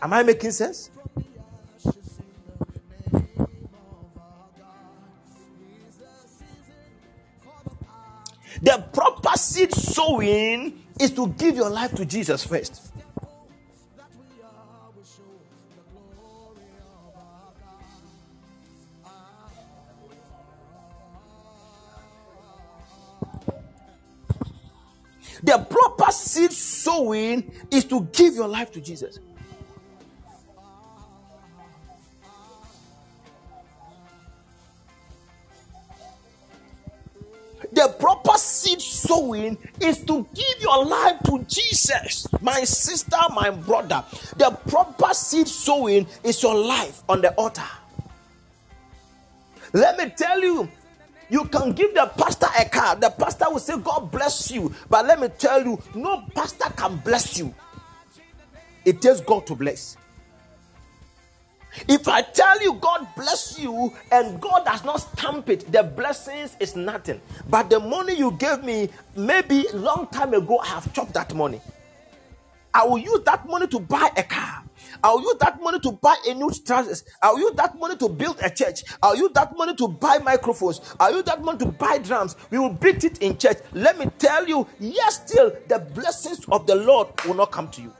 Am 0.00 0.12
I 0.12 0.22
making 0.22 0.52
sense? 0.52 0.90
The 8.60 8.84
proper 8.92 9.36
seed 9.36 9.72
sowing 9.72 10.82
is 11.00 11.12
to 11.12 11.28
give 11.28 11.56
your 11.56 11.70
life 11.70 11.94
to 11.94 12.04
Jesus 12.04 12.44
first. 12.44 12.92
The 25.40 25.58
proper 25.70 26.10
seed 26.10 26.52
sowing 26.52 27.50
is 27.70 27.84
to 27.84 28.02
give 28.12 28.34
your 28.34 28.48
life 28.48 28.72
to 28.72 28.80
Jesus. 28.80 29.20
Sowing 38.36 39.56
is 39.80 40.04
to 40.04 40.26
give 40.34 40.60
your 40.60 40.84
life 40.84 41.16
to 41.24 41.44
Jesus. 41.48 42.26
My 42.40 42.64
sister, 42.64 43.16
my 43.32 43.50
brother, 43.50 44.04
the 44.36 44.50
proper 44.68 45.14
seed 45.14 45.48
sowing 45.48 46.06
is 46.22 46.42
your 46.42 46.56
life 46.56 47.02
on 47.08 47.20
the 47.22 47.32
altar. 47.34 47.62
Let 49.72 49.98
me 49.98 50.12
tell 50.16 50.40
you, 50.40 50.68
you 51.30 51.44
can 51.44 51.72
give 51.72 51.94
the 51.94 52.10
pastor 52.16 52.48
a 52.58 52.64
car. 52.64 52.96
The 52.96 53.10
pastor 53.10 53.46
will 53.50 53.58
say, 53.58 53.78
God 53.78 54.10
bless 54.10 54.50
you. 54.50 54.74
But 54.88 55.06
let 55.06 55.20
me 55.20 55.28
tell 55.28 55.62
you, 55.62 55.80
no 55.94 56.24
pastor 56.34 56.70
can 56.76 56.96
bless 56.96 57.38
you. 57.38 57.54
It 58.84 59.02
takes 59.02 59.20
God 59.20 59.46
to 59.46 59.54
bless. 59.54 59.96
If 61.86 62.08
I 62.08 62.22
tell 62.22 62.60
you 62.62 62.74
God 62.74 63.06
bless 63.16 63.58
you 63.58 63.92
and 64.10 64.40
God 64.40 64.64
does 64.64 64.84
not 64.84 64.96
stamp 64.96 65.48
it, 65.50 65.70
the 65.70 65.82
blessings 65.82 66.56
is 66.60 66.74
nothing. 66.76 67.20
But 67.48 67.70
the 67.70 67.80
money 67.80 68.14
you 68.14 68.32
gave 68.32 68.64
me, 68.64 68.88
maybe 69.14 69.66
long 69.72 70.08
time 70.08 70.34
ago, 70.34 70.58
I 70.58 70.66
have 70.66 70.92
chopped 70.92 71.14
that 71.14 71.34
money. 71.34 71.60
I 72.74 72.84
will 72.84 72.98
use 72.98 73.20
that 73.24 73.46
money 73.48 73.66
to 73.68 73.80
buy 73.80 74.10
a 74.16 74.22
car. 74.22 74.64
I'll 75.02 75.20
use 75.20 75.36
that 75.40 75.60
money 75.62 75.78
to 75.80 75.92
buy 75.92 76.16
a 76.26 76.34
new 76.34 76.50
trousers. 76.66 77.04
I'll 77.22 77.38
use 77.38 77.52
that 77.56 77.78
money 77.78 77.96
to 77.96 78.08
build 78.08 78.38
a 78.42 78.50
church. 78.50 78.82
I'll 79.02 79.16
use 79.16 79.30
that 79.34 79.56
money 79.56 79.74
to 79.76 79.88
buy 79.88 80.18
microphones. 80.18 80.80
I'll 80.98 81.14
use 81.14 81.24
that 81.24 81.42
money 81.42 81.58
to 81.58 81.66
buy 81.66 81.98
drums. 81.98 82.36
We 82.50 82.58
will 82.58 82.72
beat 82.72 83.04
it 83.04 83.18
in 83.18 83.38
church. 83.38 83.58
Let 83.72 83.98
me 83.98 84.06
tell 84.18 84.46
you, 84.48 84.66
yes, 84.80 85.22
still 85.26 85.56
the 85.68 85.78
blessings 85.78 86.44
of 86.50 86.66
the 86.66 86.74
Lord 86.74 87.08
will 87.26 87.34
not 87.34 87.50
come 87.52 87.68
to 87.70 87.82
you. 87.82 87.92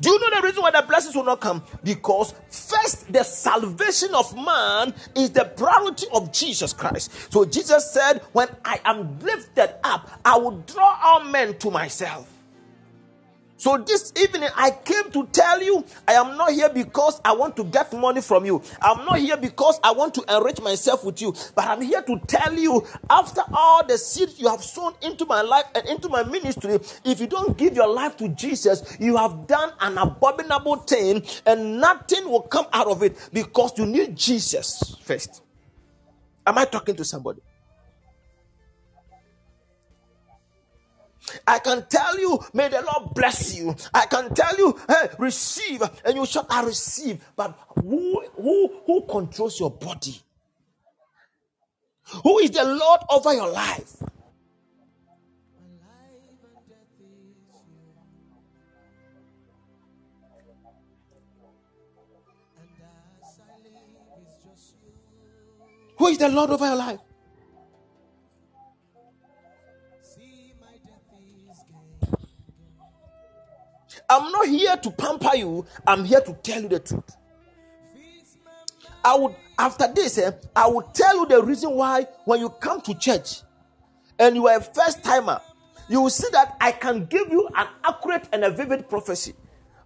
Do 0.00 0.10
you 0.10 0.18
know 0.18 0.40
the 0.40 0.46
reason 0.46 0.62
why 0.62 0.70
the 0.70 0.82
blessings 0.82 1.14
will 1.14 1.24
not 1.24 1.40
come? 1.40 1.62
Because 1.84 2.34
first, 2.48 3.12
the 3.12 3.22
salvation 3.22 4.14
of 4.14 4.34
man 4.34 4.94
is 5.14 5.30
the 5.30 5.44
priority 5.44 6.06
of 6.12 6.32
Jesus 6.32 6.72
Christ. 6.72 7.32
So 7.32 7.44
Jesus 7.44 7.92
said, 7.92 8.22
When 8.32 8.48
I 8.64 8.80
am 8.84 9.18
lifted 9.20 9.74
up, 9.84 10.10
I 10.24 10.38
will 10.38 10.58
draw 10.62 10.98
all 11.04 11.24
men 11.24 11.58
to 11.58 11.70
myself. 11.70 12.39
So 13.60 13.76
this 13.76 14.10
evening, 14.18 14.48
I 14.56 14.70
came 14.70 15.10
to 15.12 15.26
tell 15.26 15.62
you 15.62 15.84
I 16.08 16.14
am 16.14 16.38
not 16.38 16.50
here 16.50 16.70
because 16.70 17.20
I 17.22 17.34
want 17.34 17.56
to 17.56 17.64
get 17.64 17.92
money 17.92 18.22
from 18.22 18.46
you. 18.46 18.62
I'm 18.80 19.04
not 19.04 19.18
here 19.18 19.36
because 19.36 19.78
I 19.84 19.92
want 19.92 20.14
to 20.14 20.24
enrich 20.34 20.62
myself 20.62 21.04
with 21.04 21.20
you. 21.20 21.34
But 21.54 21.66
I'm 21.66 21.82
here 21.82 22.00
to 22.00 22.18
tell 22.26 22.54
you 22.54 22.86
after 23.10 23.42
all 23.52 23.84
the 23.86 23.98
seeds 23.98 24.40
you 24.40 24.48
have 24.48 24.64
sown 24.64 24.94
into 25.02 25.26
my 25.26 25.42
life 25.42 25.66
and 25.74 25.86
into 25.88 26.08
my 26.08 26.22
ministry, 26.22 26.78
if 27.04 27.20
you 27.20 27.26
don't 27.26 27.54
give 27.58 27.76
your 27.76 27.88
life 27.88 28.16
to 28.16 28.30
Jesus, 28.30 28.96
you 28.98 29.18
have 29.18 29.46
done 29.46 29.74
an 29.82 29.98
abominable 29.98 30.76
thing 30.76 31.22
and 31.44 31.82
nothing 31.82 32.30
will 32.30 32.40
come 32.40 32.64
out 32.72 32.86
of 32.86 33.02
it 33.02 33.14
because 33.30 33.76
you 33.76 33.84
need 33.84 34.16
Jesus 34.16 34.96
first. 35.02 35.42
Am 36.46 36.56
I 36.56 36.64
talking 36.64 36.96
to 36.96 37.04
somebody? 37.04 37.42
I 41.46 41.58
can 41.58 41.86
tell 41.88 42.18
you, 42.18 42.38
may 42.52 42.68
the 42.68 42.82
Lord 42.82 43.14
bless 43.14 43.54
you. 43.56 43.74
I 43.92 44.06
can 44.06 44.34
tell 44.34 44.56
you, 44.56 44.78
hey, 44.88 45.08
receive, 45.18 45.82
and 46.04 46.16
you 46.16 46.26
shout, 46.26 46.46
I 46.50 46.62
receive. 46.64 47.24
But 47.36 47.58
who 47.76 48.24
who 48.36 48.80
who 48.86 49.06
controls 49.06 49.58
your 49.58 49.70
body? 49.70 50.20
Who 52.24 52.38
is 52.38 52.50
the 52.50 52.64
Lord 52.64 53.00
over 53.10 53.32
your 53.34 53.50
life? 53.50 53.96
Who 65.98 66.06
is 66.06 66.18
the 66.18 66.28
Lord 66.30 66.50
over 66.50 66.66
your 66.66 66.76
life? 66.76 66.98
I'm 74.10 74.32
not 74.32 74.48
here 74.48 74.76
to 74.76 74.90
pamper 74.90 75.36
you, 75.36 75.64
I'm 75.86 76.04
here 76.04 76.20
to 76.20 76.32
tell 76.42 76.60
you 76.62 76.68
the 76.68 76.80
truth. 76.80 77.16
I 79.04 79.16
would, 79.16 79.36
after 79.56 79.86
this, 79.94 80.18
eh, 80.18 80.32
I 80.54 80.66
will 80.66 80.82
tell 80.82 81.16
you 81.16 81.26
the 81.26 81.42
reason 81.42 81.70
why 81.70 82.08
when 82.24 82.40
you 82.40 82.50
come 82.50 82.80
to 82.82 82.94
church 82.94 83.42
and 84.18 84.34
you 84.34 84.48
are 84.48 84.58
a 84.58 84.60
first 84.60 85.04
timer, 85.04 85.40
you 85.88 86.02
will 86.02 86.10
see 86.10 86.26
that 86.32 86.56
I 86.60 86.72
can 86.72 87.06
give 87.06 87.28
you 87.30 87.48
an 87.56 87.68
accurate 87.84 88.28
and 88.32 88.44
a 88.44 88.50
vivid 88.50 88.88
prophecy. 88.88 89.32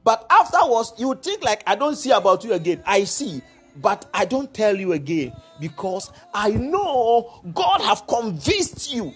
But 0.03 0.27
afterwards, 0.31 0.95
you 0.99 1.15
think 1.15 1.45
like 1.45 1.63
I 1.67 1.75
don't 1.75 1.97
see 1.97 2.11
about 2.11 2.45
you 2.45 2.55
again. 2.55 2.83
I 2.87 3.05
see, 3.05 3.43
but 3.77 4.07
I 4.13 4.25
don't 4.25 4.53
tell 4.53 4.75
you 4.75 4.93
again 4.95 5.35
because 5.61 6.11
I 6.33 6.51
know 6.51 7.43
God 7.53 7.83
have 7.83 8.07
convinced 8.07 8.93
you 8.93 9.13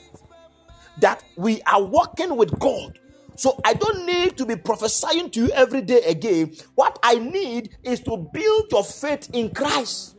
that 1.01 1.25
we 1.37 1.62
are 1.62 1.83
working 1.83 2.37
with 2.37 2.59
God 2.59 2.99
so 3.38 3.61
I 3.64 3.72
don't 3.72 4.05
need 4.05 4.37
to 4.38 4.46
be 4.46 4.57
prophesying 4.57 5.31
to 5.31 5.46
you 5.46 5.51
every 5.53 5.81
day 5.81 6.03
again. 6.03 6.57
What 6.74 6.98
I 7.05 7.14
need 7.20 7.77
is 7.85 8.01
to 8.01 8.16
build 8.33 8.66
your 8.72 8.83
faith 8.83 9.31
in 9.33 9.55
Christ. 9.55 10.16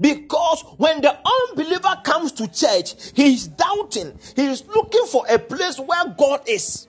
Because 0.00 0.62
when 0.76 1.00
the 1.00 1.16
unbeliever 1.48 2.00
comes 2.04 2.32
to 2.32 2.48
church, 2.48 3.12
he 3.14 3.34
is 3.34 3.48
doubting, 3.48 4.18
he 4.36 4.44
is 4.46 4.66
looking 4.66 5.06
for 5.06 5.24
a 5.30 5.38
place 5.38 5.78
where 5.78 6.14
God 6.18 6.42
is. 6.46 6.88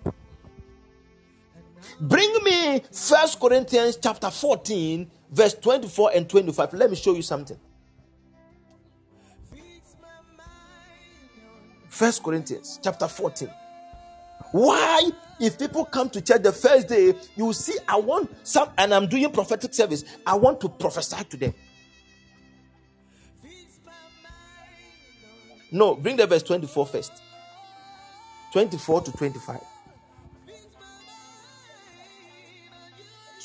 Bring 1.99 2.33
me 2.43 2.81
First 2.91 3.39
Corinthians 3.39 3.97
chapter 4.01 4.29
14, 4.29 5.09
verse 5.31 5.53
24 5.53 6.11
and 6.15 6.29
25. 6.29 6.73
Let 6.73 6.89
me 6.89 6.95
show 6.95 7.15
you 7.15 7.21
something. 7.21 7.57
First 11.89 12.23
Corinthians 12.23 12.79
chapter 12.83 13.07
14. 13.07 13.49
Why, 14.51 15.09
if 15.39 15.57
people 15.57 15.85
come 15.85 16.09
to 16.09 16.21
church 16.21 16.41
the 16.43 16.51
first 16.51 16.89
day, 16.89 17.13
you 17.35 17.53
see, 17.53 17.77
I 17.87 17.97
want 17.97 18.29
some, 18.45 18.69
and 18.77 18.93
I'm 18.93 19.07
doing 19.07 19.31
prophetic 19.31 19.73
service, 19.73 20.03
I 20.25 20.35
want 20.35 20.59
to 20.61 20.69
prophesy 20.69 21.23
to 21.23 21.37
them. 21.37 21.53
No, 25.71 25.95
bring 25.95 26.15
the 26.15 26.27
verse 26.27 26.43
24 26.43 26.85
first. 26.85 27.11
24 28.53 29.01
to 29.01 29.11
25. 29.11 29.59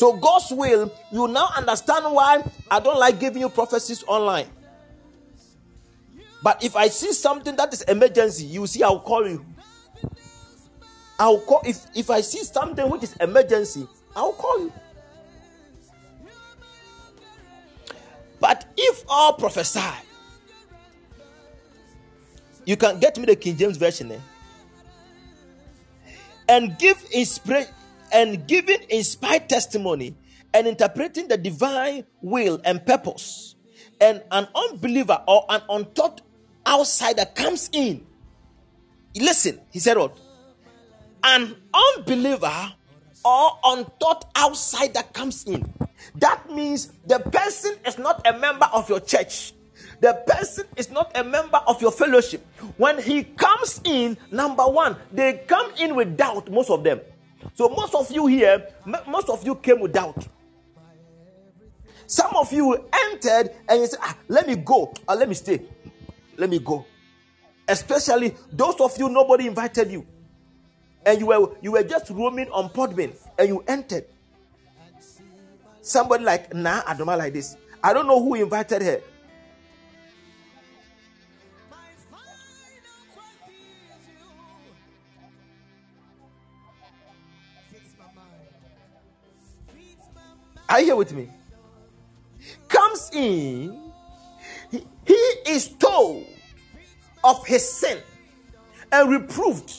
So, 0.01 0.15
God's 0.15 0.51
will, 0.51 0.91
you 1.13 1.29
now 1.29 1.51
understand 1.55 2.07
why 2.15 2.43
I 2.71 2.81
don't 2.81 2.99
like 2.99 3.21
giving 3.21 3.43
you 3.43 3.51
prophecies 3.51 4.03
online. 4.07 4.47
But 6.43 6.65
if 6.65 6.75
I 6.75 6.89
see 6.89 7.13
something 7.13 7.55
that 7.57 7.71
is 7.75 7.83
emergency, 7.83 8.47
you 8.47 8.67
see, 8.67 8.83
I'll 8.83 9.01
call 9.01 9.29
you. 9.29 9.45
I'll 11.19 11.41
call 11.41 11.61
if 11.67 11.85
if 11.95 12.09
I 12.09 12.23
see 12.23 12.43
something 12.45 12.89
which 12.89 13.03
is 13.03 13.15
emergency, 13.17 13.87
I'll 14.17 14.33
call 14.33 14.61
you. 14.61 14.73
But 18.41 18.73
if 18.79 19.05
all 19.07 19.35
prophesy, 19.35 19.81
you 22.65 22.79
can 22.79 22.99
get 23.01 23.19
me 23.19 23.27
the 23.27 23.37
King 23.37 23.59
James 23.59 23.77
version, 23.77 24.13
eh? 24.13 24.19
and 26.49 26.79
give 26.79 27.05
inspiration 27.13 27.75
and 28.13 28.47
giving 28.47 28.81
inspired 28.89 29.49
testimony 29.49 30.15
and 30.53 30.67
interpreting 30.67 31.29
the 31.29 31.37
divine 31.37 32.05
will 32.21 32.61
and 32.65 32.85
purpose, 32.85 33.55
and 34.01 34.23
an 34.31 34.49
unbeliever 34.55 35.23
or 35.29 35.45
an 35.49 35.63
untaught 35.69 36.23
outsider 36.67 37.25
comes 37.35 37.71
in. 37.73 38.07
Listen, 39.15 39.61
he 39.71 39.79
said 39.79 39.97
what? 39.97 40.17
An 41.23 41.55
unbeliever 41.73 42.73
or 43.25 43.59
untaught 43.65 44.31
outsider 44.37 45.03
comes 45.13 45.45
in. 45.45 45.73
That 46.17 46.51
means 46.51 46.93
the 47.07 47.19
person 47.19 47.77
is 47.87 47.99
not 47.99 48.27
a 48.27 48.37
member 48.39 48.67
of 48.73 48.89
your 48.89 49.01
church. 49.01 49.53
The 50.01 50.15
person 50.27 50.67
is 50.77 50.91
not 50.91 51.13
a 51.15 51.23
member 51.23 51.59
of 51.67 51.83
your 51.83 51.93
fellowship. 51.93 52.45
When 52.79 53.01
he 53.01 53.25
comes 53.25 53.81
in, 53.85 54.17
number 54.31 54.65
one, 54.65 54.97
they 55.13 55.45
come 55.47 55.73
in 55.79 55.95
with 55.95 56.17
doubt, 56.17 56.51
most 56.51 56.71
of 56.71 56.83
them. 56.85 57.01
So 57.61 57.69
most 57.69 57.95
of 57.95 58.11
you 58.11 58.27
here, 58.27 58.69
most 59.07 59.29
of 59.29 59.45
you 59.45 59.55
came 59.55 59.81
with 59.81 59.93
doubt. 59.93 60.27
Some 62.07 62.35
of 62.35 62.51
you 62.55 62.89
entered 63.13 63.51
and 63.69 63.81
you 63.83 63.87
said, 63.87 63.99
ah, 64.01 64.17
let 64.29 64.47
me 64.47 64.57
go, 64.57 64.95
or 65.07 65.15
let 65.15 65.29
me 65.29 65.35
stay. 65.35 65.61
Let 66.39 66.49
me 66.49 66.59
go. 66.59 66.87
Especially 67.69 68.35
those 68.51 68.81
of 68.81 68.97
you, 68.99 69.11
nobody 69.11 69.47
invited 69.47 69.91
you. 69.91 70.07
And 71.05 71.21
you 71.21 71.27
were 71.27 71.55
you 71.61 71.73
were 71.73 71.83
just 71.83 72.09
roaming 72.09 72.49
on 72.51 72.71
Podbean 72.71 73.13
and 73.39 73.49
you 73.49 73.63
entered. 73.69 74.07
Somebody 75.83 76.25
like, 76.25 76.55
nah, 76.55 76.81
don't 76.95 77.07
like 77.07 77.35
this. 77.35 77.59
I 77.85 77.93
don't 77.93 78.07
know 78.07 78.25
who 78.25 78.37
invited 78.37 78.81
her. 78.81 79.03
Are 90.71 90.79
you 90.79 90.87
here 90.87 90.97
with 90.97 91.13
me? 91.13 91.29
Comes 92.69 93.11
in, 93.13 93.93
he, 94.71 94.87
he 95.05 95.15
is 95.49 95.69
told 95.69 96.25
of 97.25 97.45
his 97.45 97.69
sin 97.69 97.99
and 98.93 99.11
reproved 99.11 99.75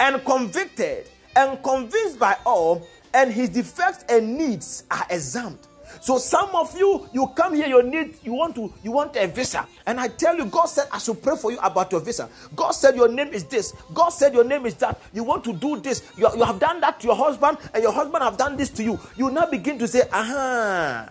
and 0.00 0.24
convicted 0.24 1.06
and 1.36 1.62
convinced 1.62 2.18
by 2.18 2.38
all, 2.46 2.86
and 3.12 3.30
his 3.30 3.50
defects 3.50 4.04
and 4.08 4.38
needs 4.38 4.84
are 4.90 5.06
examined. 5.10 5.68
So 6.00 6.18
some 6.18 6.50
of 6.54 6.76
you, 6.76 7.08
you 7.12 7.26
come 7.36 7.54
here, 7.54 7.66
you 7.66 7.82
need, 7.82 8.16
you 8.22 8.32
want 8.32 8.54
to, 8.54 8.72
you 8.82 8.92
want 8.92 9.16
a 9.16 9.26
visa, 9.26 9.66
and 9.86 10.00
I 10.00 10.08
tell 10.08 10.36
you, 10.36 10.46
God 10.46 10.66
said 10.66 10.86
I 10.92 10.98
should 10.98 11.22
pray 11.22 11.36
for 11.36 11.52
you 11.52 11.58
about 11.58 11.92
your 11.92 12.00
visa. 12.00 12.28
God 12.54 12.72
said 12.72 12.96
your 12.96 13.08
name 13.08 13.28
is 13.28 13.44
this. 13.44 13.74
God 13.92 14.10
said 14.10 14.32
your 14.32 14.44
name 14.44 14.66
is 14.66 14.74
that. 14.76 15.00
You 15.12 15.24
want 15.24 15.44
to 15.44 15.52
do 15.52 15.78
this. 15.80 16.10
You, 16.16 16.28
you 16.36 16.44
have 16.44 16.58
done 16.58 16.80
that 16.80 17.00
to 17.00 17.06
your 17.06 17.16
husband, 17.16 17.58
and 17.74 17.82
your 17.82 17.92
husband 17.92 18.22
have 18.22 18.36
done 18.36 18.56
this 18.56 18.70
to 18.70 18.82
you. 18.82 18.98
You 19.16 19.30
now 19.30 19.46
begin 19.46 19.78
to 19.78 19.88
say, 19.88 20.02
aha. 20.12 21.10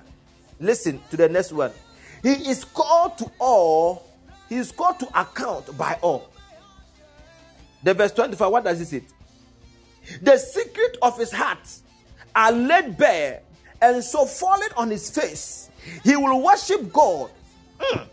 Listen 0.59 0.99
to 1.09 1.17
the 1.17 1.29
next 1.29 1.51
one. 1.51 1.71
He 2.23 2.31
is 2.49 2.63
called 2.65 3.17
to 3.19 3.31
all. 3.39 4.05
He 4.49 4.55
is 4.55 4.71
called 4.71 4.99
to 4.99 5.19
account 5.19 5.77
by 5.77 5.97
all. 6.01 6.29
The 7.83 7.93
verse 7.93 8.11
25, 8.11 8.51
what 8.51 8.63
does 8.63 8.81
it 8.81 8.87
say? 8.87 9.03
The 10.21 10.37
secret 10.37 10.97
of 11.01 11.17
his 11.17 11.31
heart 11.31 11.59
are 12.35 12.51
laid 12.51 12.97
bare, 12.97 13.41
and 13.81 14.03
so 14.03 14.25
falling 14.25 14.69
on 14.75 14.89
his 14.89 15.09
face, 15.09 15.69
he 16.03 16.15
will 16.15 16.41
worship 16.43 16.91
God. 16.91 17.29
Mm. 17.79 18.07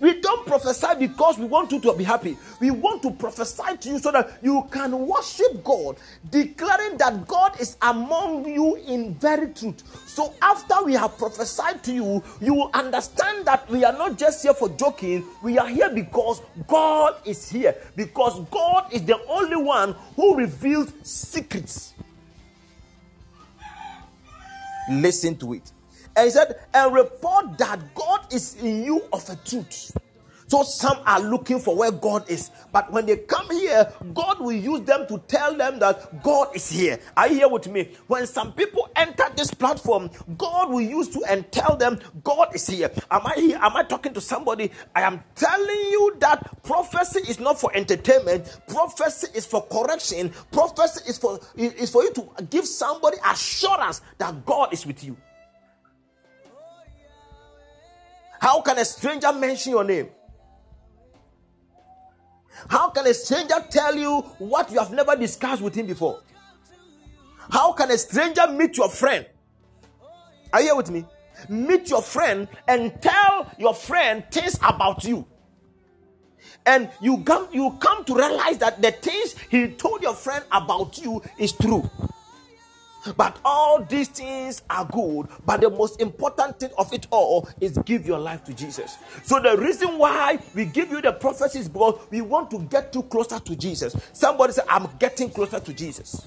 We 0.00 0.18
don't 0.22 0.46
prophesy 0.46 0.86
because 0.98 1.38
we 1.38 1.44
want 1.44 1.70
you 1.72 1.80
to 1.80 1.92
be 1.92 2.04
happy. 2.04 2.38
We 2.58 2.70
want 2.70 3.02
to 3.02 3.10
prophesy 3.10 3.76
to 3.80 3.88
you 3.90 3.98
so 3.98 4.10
that 4.12 4.38
you 4.42 4.66
can 4.70 5.06
worship 5.06 5.62
God, 5.62 5.98
declaring 6.30 6.96
that 6.96 7.28
God 7.28 7.60
is 7.60 7.76
among 7.82 8.48
you 8.48 8.76
in 8.76 9.14
very 9.16 9.52
truth. 9.52 9.82
So, 10.08 10.32
after 10.40 10.82
we 10.84 10.94
have 10.94 11.18
prophesied 11.18 11.84
to 11.84 11.92
you, 11.92 12.24
you 12.40 12.54
will 12.54 12.70
understand 12.72 13.44
that 13.44 13.68
we 13.68 13.84
are 13.84 13.92
not 13.92 14.16
just 14.16 14.42
here 14.42 14.54
for 14.54 14.70
joking, 14.70 15.22
we 15.42 15.58
are 15.58 15.68
here 15.68 15.90
because 15.90 16.40
God 16.66 17.16
is 17.26 17.50
here, 17.50 17.74
because 17.94 18.40
God 18.50 18.90
is 18.92 19.04
the 19.04 19.22
only 19.28 19.56
one 19.56 19.94
who 20.16 20.34
reveals 20.34 20.94
secrets. 21.02 21.92
Listen 24.90 25.36
to 25.36 25.54
it. 25.54 25.72
And 26.16 26.24
he 26.24 26.30
said, 26.30 26.58
and 26.74 26.92
report 26.92 27.56
that 27.58 27.94
God 27.94 28.32
is 28.32 28.56
in 28.56 28.84
you 28.84 29.02
of 29.12 29.28
a 29.30 29.36
truth. 29.36 29.96
So 30.50 30.64
some 30.64 30.98
are 31.06 31.20
looking 31.20 31.60
for 31.60 31.76
where 31.76 31.92
God 31.92 32.28
is, 32.28 32.50
but 32.72 32.90
when 32.90 33.06
they 33.06 33.18
come 33.18 33.48
here, 33.52 33.88
God 34.12 34.40
will 34.40 34.50
use 34.50 34.80
them 34.80 35.06
to 35.06 35.18
tell 35.28 35.56
them 35.56 35.78
that 35.78 36.24
God 36.24 36.56
is 36.56 36.68
here. 36.68 36.98
Are 37.16 37.28
you 37.28 37.36
here 37.36 37.48
with 37.48 37.68
me? 37.68 37.94
When 38.08 38.26
some 38.26 38.52
people 38.54 38.88
enter 38.96 39.26
this 39.36 39.54
platform, 39.54 40.10
God 40.36 40.70
will 40.70 40.80
use 40.80 41.08
to 41.10 41.22
and 41.28 41.50
tell 41.52 41.76
them 41.76 42.00
God 42.24 42.52
is 42.52 42.66
here. 42.66 42.90
Am 43.12 43.24
I 43.24 43.34
here? 43.36 43.58
Am 43.62 43.76
I 43.76 43.84
talking 43.84 44.12
to 44.12 44.20
somebody? 44.20 44.72
I 44.92 45.02
am 45.02 45.22
telling 45.36 45.68
you 45.92 46.16
that 46.18 46.64
prophecy 46.64 47.20
is 47.30 47.38
not 47.38 47.60
for 47.60 47.70
entertainment. 47.72 48.60
Prophecy 48.66 49.28
is 49.32 49.46
for 49.46 49.64
correction. 49.68 50.32
Prophecy 50.50 51.08
is 51.08 51.16
for 51.16 51.38
is 51.54 51.90
for 51.90 52.02
you 52.02 52.12
to 52.14 52.28
give 52.50 52.66
somebody 52.66 53.18
assurance 53.24 54.00
that 54.18 54.44
God 54.44 54.72
is 54.72 54.84
with 54.84 55.04
you. 55.04 55.16
How 58.40 58.60
can 58.62 58.78
a 58.78 58.84
stranger 58.84 59.32
mention 59.32 59.70
your 59.70 59.84
name? 59.84 60.08
How 62.68 62.90
can 62.90 63.06
a 63.06 63.14
stranger 63.14 63.64
tell 63.70 63.94
you 63.96 64.20
what 64.38 64.70
you 64.70 64.78
have 64.78 64.92
never 64.92 65.16
discussed 65.16 65.62
with 65.62 65.74
him 65.74 65.86
before? 65.86 66.22
How 67.50 67.72
can 67.72 67.90
a 67.90 67.98
stranger 67.98 68.46
meet 68.48 68.76
your 68.76 68.88
friend? 68.88 69.26
Are 70.52 70.60
you 70.60 70.66
here 70.66 70.76
with 70.76 70.90
me? 70.90 71.04
Meet 71.48 71.90
your 71.90 72.02
friend 72.02 72.48
and 72.68 73.00
tell 73.00 73.50
your 73.58 73.74
friend 73.74 74.24
things 74.30 74.58
about 74.62 75.04
you. 75.04 75.26
And 76.66 76.90
you 77.00 77.22
come, 77.24 77.48
you 77.52 77.76
come 77.80 78.04
to 78.04 78.14
realize 78.14 78.58
that 78.58 78.82
the 78.82 78.92
things 78.92 79.34
he 79.48 79.68
told 79.68 80.02
your 80.02 80.14
friend 80.14 80.44
about 80.52 80.98
you 80.98 81.22
is 81.38 81.52
true. 81.52 81.88
But 83.16 83.38
all 83.44 83.82
these 83.84 84.08
things 84.08 84.62
are 84.68 84.84
good. 84.84 85.28
But 85.46 85.60
the 85.60 85.70
most 85.70 86.00
important 86.00 86.60
thing 86.60 86.70
of 86.78 86.92
it 86.92 87.06
all 87.10 87.48
is 87.60 87.78
give 87.84 88.06
your 88.06 88.18
life 88.18 88.44
to 88.44 88.54
Jesus. 88.54 88.96
So 89.22 89.40
the 89.40 89.56
reason 89.56 89.98
why 89.98 90.38
we 90.54 90.66
give 90.66 90.90
you 90.90 91.00
the 91.00 91.12
prophecies 91.12 91.68
because 91.68 92.00
we 92.10 92.20
want 92.20 92.50
to 92.50 92.58
get 92.58 92.94
you 92.94 93.02
closer 93.04 93.38
to 93.38 93.56
Jesus. 93.56 93.96
Somebody 94.12 94.52
say, 94.52 94.62
I'm 94.68 94.88
getting 94.98 95.30
closer 95.30 95.60
to 95.60 95.72
Jesus. 95.72 96.26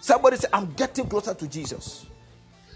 Somebody 0.00 0.36
say, 0.36 0.48
I'm 0.52 0.72
getting 0.74 1.06
closer 1.06 1.34
to 1.34 1.48
Jesus. 1.48 2.06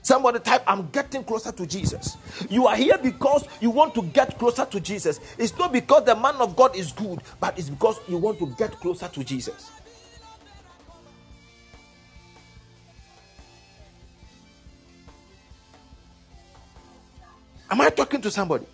Somebody 0.03 0.39
type, 0.39 0.63
I'm 0.67 0.91
getting 0.91 1.25
closer 1.25 1.51
to 1.51 1.67
Jesus. 1.67 2.19
You 2.51 2.67
are 2.67 2.77
here 2.77 2.99
because 2.99 3.49
you 3.63 3.71
want 3.71 3.95
to 3.95 4.03
get 4.03 4.39
closer 4.39 4.67
to 4.67 4.79
Jesus. 4.79 5.19
It's 5.39 5.57
not 5.57 5.73
because 5.73 6.05
the 6.05 6.15
man 6.15 6.35
of 6.37 6.55
God 6.57 6.77
is 6.77 6.93
good, 6.93 7.23
but 7.41 7.59
it's 7.59 7.71
because 7.71 7.99
you 8.07 8.19
want 8.19 8.39
to 8.41 8.55
get 8.59 8.73
closer 8.73 9.09
to 9.09 9.25
Jesus. 9.25 9.71
Am 17.71 17.81
I 17.81 17.91
talking 17.91 18.21
to 18.23 18.31
somebody? 18.31 18.67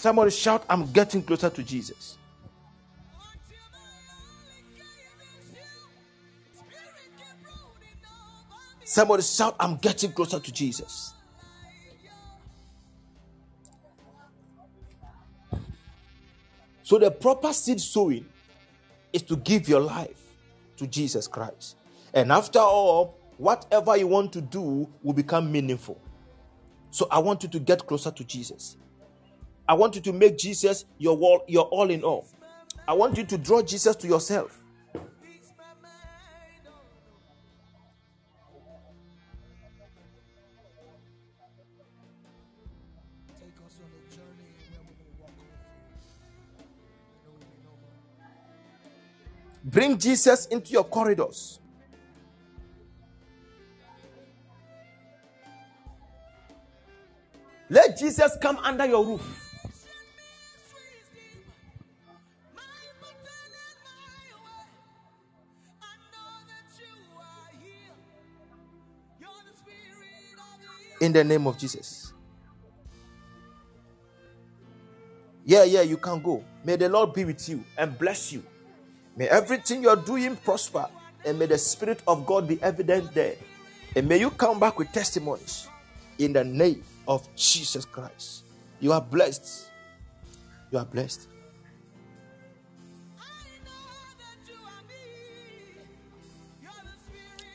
Somebody 0.00 0.30
shout, 0.30 0.64
I'm 0.66 0.90
getting 0.92 1.22
closer 1.22 1.50
to 1.50 1.62
Jesus. 1.62 2.16
Somebody 8.86 9.22
shout, 9.22 9.56
I'm 9.60 9.76
getting 9.76 10.10
closer 10.12 10.40
to 10.40 10.50
Jesus. 10.50 11.12
So, 16.82 16.98
the 16.98 17.10
proper 17.10 17.52
seed 17.52 17.78
sowing 17.78 18.24
is 19.12 19.20
to 19.24 19.36
give 19.36 19.68
your 19.68 19.80
life 19.80 20.22
to 20.78 20.86
Jesus 20.86 21.28
Christ. 21.28 21.76
And 22.14 22.32
after 22.32 22.60
all, 22.60 23.18
whatever 23.36 23.98
you 23.98 24.06
want 24.06 24.32
to 24.32 24.40
do 24.40 24.88
will 25.02 25.12
become 25.12 25.52
meaningful. 25.52 26.00
So, 26.90 27.06
I 27.10 27.18
want 27.18 27.42
you 27.42 27.50
to 27.50 27.58
get 27.58 27.86
closer 27.86 28.10
to 28.10 28.24
Jesus. 28.24 28.78
I 29.70 29.74
want 29.74 29.94
you 29.94 30.00
to 30.00 30.12
make 30.12 30.36
Jesus 30.36 30.84
your 30.98 31.16
wall, 31.16 31.44
your 31.46 31.66
all 31.66 31.90
in 31.90 32.02
all. 32.02 32.26
I 32.88 32.92
want 32.92 33.16
you 33.16 33.22
to 33.22 33.38
draw 33.38 33.62
Jesus 33.62 33.94
to 33.94 34.08
yourself. 34.08 34.60
Bring 49.62 49.96
Jesus 49.96 50.46
into 50.46 50.72
your 50.72 50.82
corridors. 50.82 51.60
Let 57.68 57.96
Jesus 57.96 58.36
come 58.42 58.56
under 58.56 58.84
your 58.84 59.06
roof. 59.06 59.49
In 71.00 71.12
the 71.12 71.24
name 71.24 71.46
of 71.46 71.58
Jesus. 71.58 72.12
Yeah, 75.44 75.64
yeah, 75.64 75.82
you 75.82 75.96
can 75.96 76.20
go. 76.20 76.44
May 76.64 76.76
the 76.76 76.88
Lord 76.88 77.14
be 77.14 77.24
with 77.24 77.48
you 77.48 77.64
and 77.76 77.98
bless 77.98 78.32
you. 78.32 78.42
May 79.16 79.28
everything 79.28 79.82
you're 79.82 79.96
doing 79.96 80.36
prosper, 80.36 80.86
and 81.24 81.38
may 81.38 81.46
the 81.46 81.58
Spirit 81.58 82.02
of 82.06 82.24
God 82.26 82.46
be 82.46 82.62
evident 82.62 83.12
there. 83.14 83.34
And 83.96 84.08
may 84.08 84.18
you 84.18 84.30
come 84.30 84.60
back 84.60 84.78
with 84.78 84.92
testimonies 84.92 85.66
in 86.18 86.32
the 86.32 86.44
name 86.44 86.84
of 87.08 87.26
Jesus 87.34 87.84
Christ. 87.84 88.44
You 88.78 88.92
are 88.92 89.00
blessed. 89.00 89.68
You 90.70 90.78
are 90.78 90.84
blessed. 90.84 91.26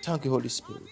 Thank 0.04 0.26
you, 0.26 0.32
Holy 0.32 0.50
Spirit. 0.50 0.84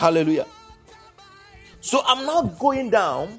Hallelujah. 0.00 0.46
So 1.82 2.00
I'm 2.06 2.24
not 2.24 2.58
going 2.58 2.88
down. 2.88 3.38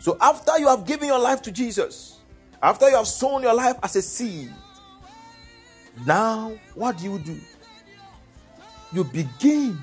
So 0.00 0.18
after 0.20 0.58
you 0.58 0.68
have 0.68 0.84
given 0.84 1.08
your 1.08 1.18
life 1.18 1.40
to 1.42 1.50
Jesus, 1.50 2.18
after 2.62 2.90
you 2.90 2.96
have 2.96 3.06
sown 3.06 3.42
your 3.42 3.54
life 3.54 3.76
as 3.82 3.96
a 3.96 4.02
seed, 4.02 4.52
now 6.04 6.52
what 6.74 6.98
do 6.98 7.04
you 7.04 7.18
do? 7.20 7.40
You 8.92 9.04
begin 9.04 9.78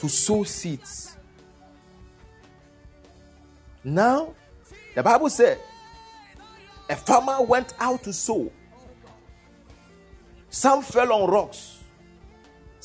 to 0.00 0.08
sow 0.08 0.42
seeds. 0.42 1.16
Now, 3.84 4.34
the 4.96 5.04
Bible 5.04 5.30
said 5.30 5.60
a 6.90 6.96
farmer 6.96 7.42
went 7.42 7.74
out 7.78 8.02
to 8.02 8.12
sow. 8.12 8.50
Some 10.50 10.82
fell 10.82 11.12
on 11.12 11.30
rocks, 11.30 11.77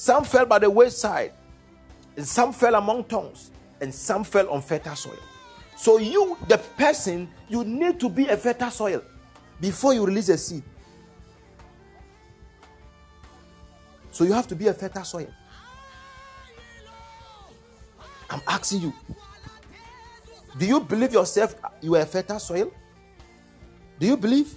some 0.04 0.26
fell 0.26 0.46
by 0.46 0.60
the 0.60 0.70
wayside, 0.70 1.32
and 2.18 2.28
some 2.28 2.52
fell 2.52 2.76
among 2.76 3.06
tongues, 3.06 3.52
and 3.80 3.96
some 3.96 4.26
fell 4.26 4.50
on 4.50 4.62
fertile 4.62 4.98
soil. 4.98 5.18
So, 5.78 5.98
you, 5.98 6.38
the 6.50 6.58
person, 6.58 7.30
you 7.48 7.64
need 7.64 8.02
to 8.02 8.10
be 8.10 8.28
a 8.28 8.36
fertile 8.36 8.70
soil 8.70 9.02
before 9.62 9.94
you 9.94 10.06
release 10.06 10.28
a 10.28 10.38
seed. 10.38 10.62
So, 14.12 14.26
you 14.26 14.34
have 14.34 14.46
to 14.50 14.56
be 14.58 14.68
a 14.68 14.74
fertile 14.74 15.06
soil. 15.06 15.30
I'm 18.30 18.42
asking 18.46 18.82
you 18.82 18.94
do 20.58 20.66
you 20.66 20.82
believe 20.82 21.14
yourself 21.14 21.56
you 21.80 21.96
are 21.96 22.02
a 22.02 22.06
fertile 22.06 22.40
soil? 22.40 22.74
Do 24.00 24.06
you 24.06 24.18
believe? 24.18 24.54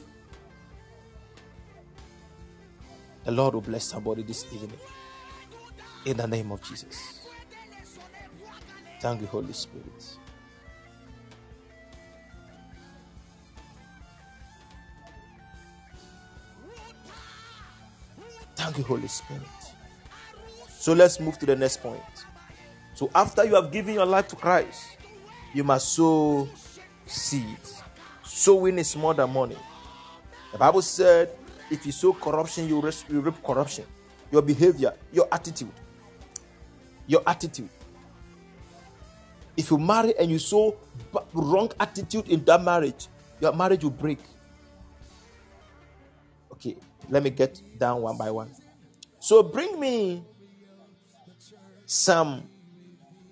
The 3.22 3.30
Lord 3.30 3.54
will 3.54 3.60
bless 3.60 3.84
somebody 3.84 4.24
this 4.24 4.44
evening. 4.52 4.78
In 6.06 6.16
the 6.16 6.26
name 6.26 6.52
of 6.52 6.62
Jesus. 6.62 7.26
Thank 9.00 9.20
you, 9.20 9.26
Holy 9.26 9.52
Spirit. 9.52 10.16
Thank 18.54 18.78
you, 18.78 18.84
Holy 18.84 19.08
Spirit. 19.08 19.42
So 20.68 20.92
let's 20.92 21.18
move 21.18 21.38
to 21.40 21.46
the 21.46 21.56
next 21.56 21.82
point. 21.82 22.00
So, 22.94 23.10
after 23.12 23.44
you 23.44 23.56
have 23.56 23.72
given 23.72 23.94
your 23.94 24.06
life 24.06 24.28
to 24.28 24.36
Christ, 24.36 24.96
you 25.52 25.64
must 25.64 25.88
sow 25.92 26.48
seeds. 27.04 27.82
Sowing 28.22 28.78
is 28.78 28.96
more 28.96 29.12
than 29.12 29.32
money. 29.32 29.56
The 30.52 30.58
Bible 30.58 30.82
said, 30.82 31.30
if 31.68 31.84
you 31.84 31.90
sow 31.90 32.12
corruption, 32.12 32.68
you 32.68 32.80
reap 32.80 33.42
corruption. 33.42 33.84
Your 34.30 34.42
behavior, 34.42 34.94
your 35.12 35.26
attitude. 35.32 35.72
Your 37.06 37.22
attitude. 37.26 37.68
If 39.56 39.70
you 39.70 39.78
marry 39.78 40.16
and 40.18 40.30
you 40.30 40.38
sow 40.38 40.76
wrong 41.32 41.70
attitude 41.80 42.28
in 42.28 42.44
that 42.44 42.62
marriage, 42.62 43.08
your 43.40 43.52
marriage 43.52 43.84
will 43.84 43.90
break. 43.90 44.18
Okay, 46.52 46.76
let 47.08 47.22
me 47.22 47.30
get 47.30 47.60
down 47.78 48.02
one 48.02 48.16
by 48.16 48.30
one. 48.30 48.50
So 49.18 49.42
bring 49.42 49.78
me 49.80 50.24
Psalm 51.86 52.48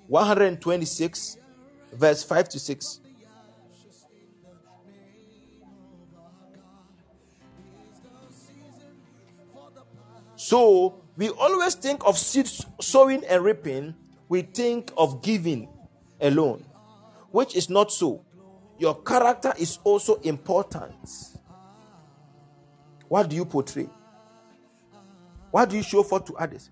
126, 0.09 1.39
verse 1.93 2.23
5 2.23 2.49
to 2.51 2.59
6. 2.59 3.01
So 10.37 11.04
we 11.17 11.29
always 11.31 11.75
think 11.75 12.05
of 12.05 12.19
seed 12.19 12.49
sowing 12.81 13.25
and 13.25 13.45
reaping, 13.45 13.95
we 14.29 14.43
think 14.43 14.93
of 14.97 15.23
giving 15.23 15.69
alone, 16.21 16.65
which 17.31 17.55
is 17.55 17.71
not 17.71 17.93
so. 17.93 18.25
Your 18.79 19.01
character 19.03 19.53
is 19.59 19.79
also 19.85 20.17
important. 20.17 20.95
What 23.09 23.29
do 23.29 23.37
you 23.37 23.45
portray? 23.45 23.89
What 25.51 25.71
do 25.71 25.77
you 25.77 25.83
show 25.83 26.03
for 26.03 26.19
to 26.21 26.35
others? 26.37 26.71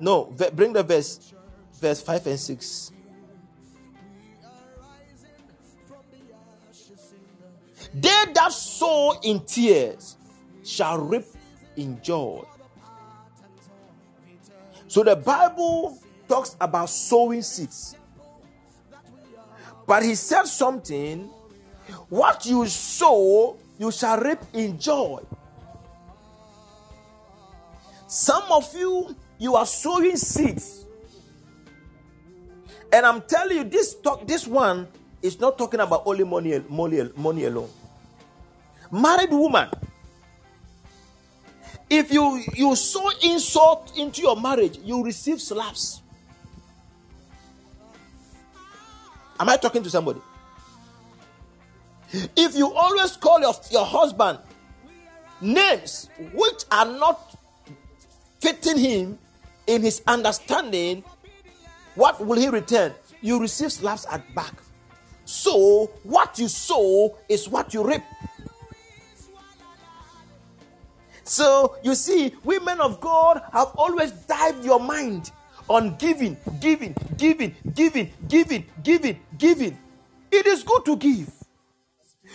No, 0.00 0.34
bring 0.54 0.72
the 0.72 0.82
verse, 0.82 1.32
verse 1.80 2.00
5 2.02 2.26
and 2.26 2.40
6. 2.40 2.92
They 7.94 8.24
that 8.34 8.52
sow 8.52 9.18
in 9.22 9.40
tears 9.40 10.16
shall 10.62 10.98
reap 10.98 11.24
in 11.76 12.00
joy. 12.02 12.44
So 14.86 15.02
the 15.02 15.16
Bible 15.16 15.98
talks 16.28 16.56
about 16.60 16.90
sowing 16.90 17.42
seeds. 17.42 17.96
But 19.86 20.02
he 20.02 20.14
said 20.14 20.44
something 20.44 21.30
what 22.08 22.46
you 22.46 22.66
sow, 22.66 23.56
you 23.78 23.90
shall 23.90 24.18
reap 24.20 24.40
in 24.52 24.78
joy. 24.78 25.20
Some 28.06 28.44
of 28.50 28.74
you 28.74 29.14
you 29.38 29.54
are 29.56 29.66
sowing 29.66 30.16
seeds. 30.16 30.84
And 32.92 33.04
I'm 33.04 33.22
telling 33.22 33.56
you, 33.56 33.64
this 33.64 33.94
talk, 33.94 34.26
this 34.26 34.46
one 34.46 34.88
is 35.22 35.38
not 35.38 35.58
talking 35.58 35.80
about 35.80 36.02
only 36.06 36.24
money, 36.24 36.62
money, 36.68 37.10
money 37.16 37.44
alone. 37.44 37.68
Married 38.90 39.30
woman, 39.30 39.68
if 41.90 42.12
you 42.12 42.42
you 42.54 42.74
sow 42.76 43.10
insult 43.22 43.96
into 43.96 44.22
your 44.22 44.36
marriage, 44.40 44.78
you 44.82 45.04
receive 45.04 45.40
slaps. 45.40 46.00
Am 49.38 49.48
I 49.48 49.56
talking 49.56 49.82
to 49.82 49.90
somebody? 49.90 50.20
If 52.34 52.56
you 52.56 52.72
always 52.72 53.16
call 53.16 53.40
your, 53.40 53.54
your 53.70 53.84
husband 53.84 54.38
names 55.40 56.08
which 56.32 56.64
are 56.70 56.86
not 56.86 57.36
fitting 58.40 58.78
him, 58.78 59.18
in 59.68 59.82
his 59.82 60.02
understanding, 60.06 61.04
what 61.94 62.24
will 62.24 62.38
he 62.38 62.48
return? 62.48 62.92
You 63.20 63.38
receive 63.38 63.70
slaps 63.70 64.06
at 64.10 64.34
back. 64.34 64.54
So, 65.24 65.90
what 66.02 66.38
you 66.38 66.48
sow 66.48 67.16
is 67.28 67.48
what 67.48 67.74
you 67.74 67.86
reap. 67.86 68.02
So, 71.22 71.76
you 71.82 71.94
see, 71.94 72.34
women 72.42 72.80
of 72.80 72.98
God 73.00 73.42
have 73.52 73.68
always 73.76 74.10
dived 74.12 74.64
your 74.64 74.80
mind 74.80 75.30
on 75.68 75.96
giving, 75.96 76.38
giving, 76.60 76.96
giving, 77.18 77.54
giving, 77.74 78.10
giving, 78.26 78.64
giving, 78.82 79.20
giving. 79.36 79.78
It 80.32 80.46
is 80.46 80.62
good 80.62 80.86
to 80.86 80.96
give. 80.96 81.30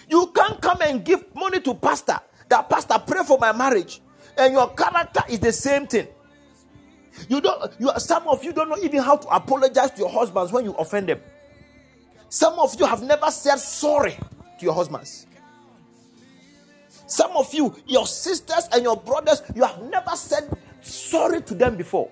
You 0.08 0.28
can't 0.36 0.62
come 0.62 0.78
and 0.82 1.04
give 1.04 1.34
money 1.34 1.60
to 1.62 1.74
pastor. 1.74 2.20
That 2.50 2.70
pastor 2.70 3.02
pray 3.06 3.24
for 3.24 3.40
my 3.40 3.52
marriage, 3.52 4.02
and 4.38 4.54
your 4.54 4.70
character 4.76 5.24
is 5.28 5.40
the 5.40 5.52
same 5.52 5.88
thing. 5.88 6.08
You 7.30 7.42
don't. 7.42 7.72
You 7.80 7.92
some 7.98 8.28
of 8.28 8.44
you 8.44 8.54
don't 8.54 8.70
know 8.70 8.78
even 8.82 9.02
how 9.02 9.18
to 9.18 9.28
apologize 9.28 9.92
to 9.92 10.00
your 10.00 10.10
husbands 10.10 10.52
when 10.52 10.66
you 10.66 10.74
offend 10.74 11.10
them. 11.10 11.20
Some 12.30 12.58
of 12.60 12.80
you 12.80 12.86
have 12.86 13.04
never 13.04 13.30
said 13.30 13.58
sorry 13.58 14.14
to 14.60 14.66
your 14.66 14.74
husbands. 14.74 15.28
Some 17.06 17.32
of 17.38 17.54
you, 17.54 17.76
your 17.86 18.08
sisters 18.08 18.68
and 18.72 18.84
your 18.84 18.98
brothers, 18.98 19.44
you 19.54 19.64
have 19.64 19.82
never 19.84 20.16
said 20.16 20.50
sorry 20.82 21.42
to 21.44 21.54
them 21.54 21.76
before. 21.76 22.10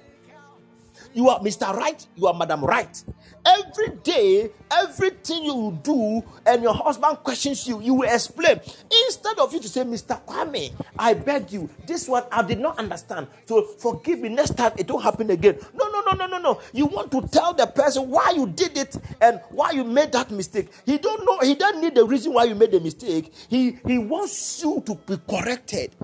You 1.13 1.29
are 1.29 1.39
Mr. 1.39 1.73
Right, 1.75 2.05
you 2.15 2.27
are 2.27 2.33
Madam 2.33 2.63
Right. 2.63 3.03
Every 3.45 3.89
day, 4.03 4.51
everything 4.71 5.43
you 5.43 5.77
do, 5.83 6.23
and 6.45 6.61
your 6.61 6.73
husband 6.73 7.17
questions 7.23 7.67
you, 7.67 7.81
you 7.81 7.95
will 7.95 8.09
explain. 8.09 8.59
Instead 9.07 9.39
of 9.39 9.51
you 9.53 9.59
to 9.59 9.67
say, 9.67 9.81
Mr. 9.81 10.23
Kwame, 10.25 10.71
I 10.97 11.15
beg 11.15 11.51
you, 11.51 11.69
this 11.87 12.07
one 12.07 12.23
I 12.31 12.43
did 12.43 12.59
not 12.59 12.77
understand. 12.77 13.27
So 13.45 13.63
forgive 13.63 14.19
me. 14.19 14.29
Next 14.29 14.55
time 14.57 14.73
it 14.77 14.89
won't 14.89 15.03
happen 15.03 15.29
again. 15.31 15.57
No, 15.73 15.89
no, 15.89 16.01
no, 16.01 16.11
no, 16.13 16.27
no, 16.27 16.37
no. 16.37 16.61
You 16.71 16.85
want 16.85 17.11
to 17.11 17.27
tell 17.27 17.53
the 17.53 17.65
person 17.67 18.09
why 18.09 18.31
you 18.35 18.47
did 18.47 18.77
it 18.77 18.95
and 19.21 19.41
why 19.49 19.71
you 19.71 19.83
made 19.83 20.11
that 20.11 20.29
mistake. 20.31 20.69
He 20.85 20.97
don't 20.97 21.25
know, 21.25 21.39
he 21.39 21.55
doesn't 21.55 21.81
need 21.81 21.95
the 21.95 22.05
reason 22.05 22.33
why 22.33 22.43
you 22.45 22.55
made 22.55 22.71
the 22.71 22.79
mistake. 22.79 23.33
He 23.49 23.77
he 23.85 23.97
wants 23.97 24.61
you 24.63 24.81
to 24.85 24.95
be 24.95 25.17
corrected. 25.27 25.95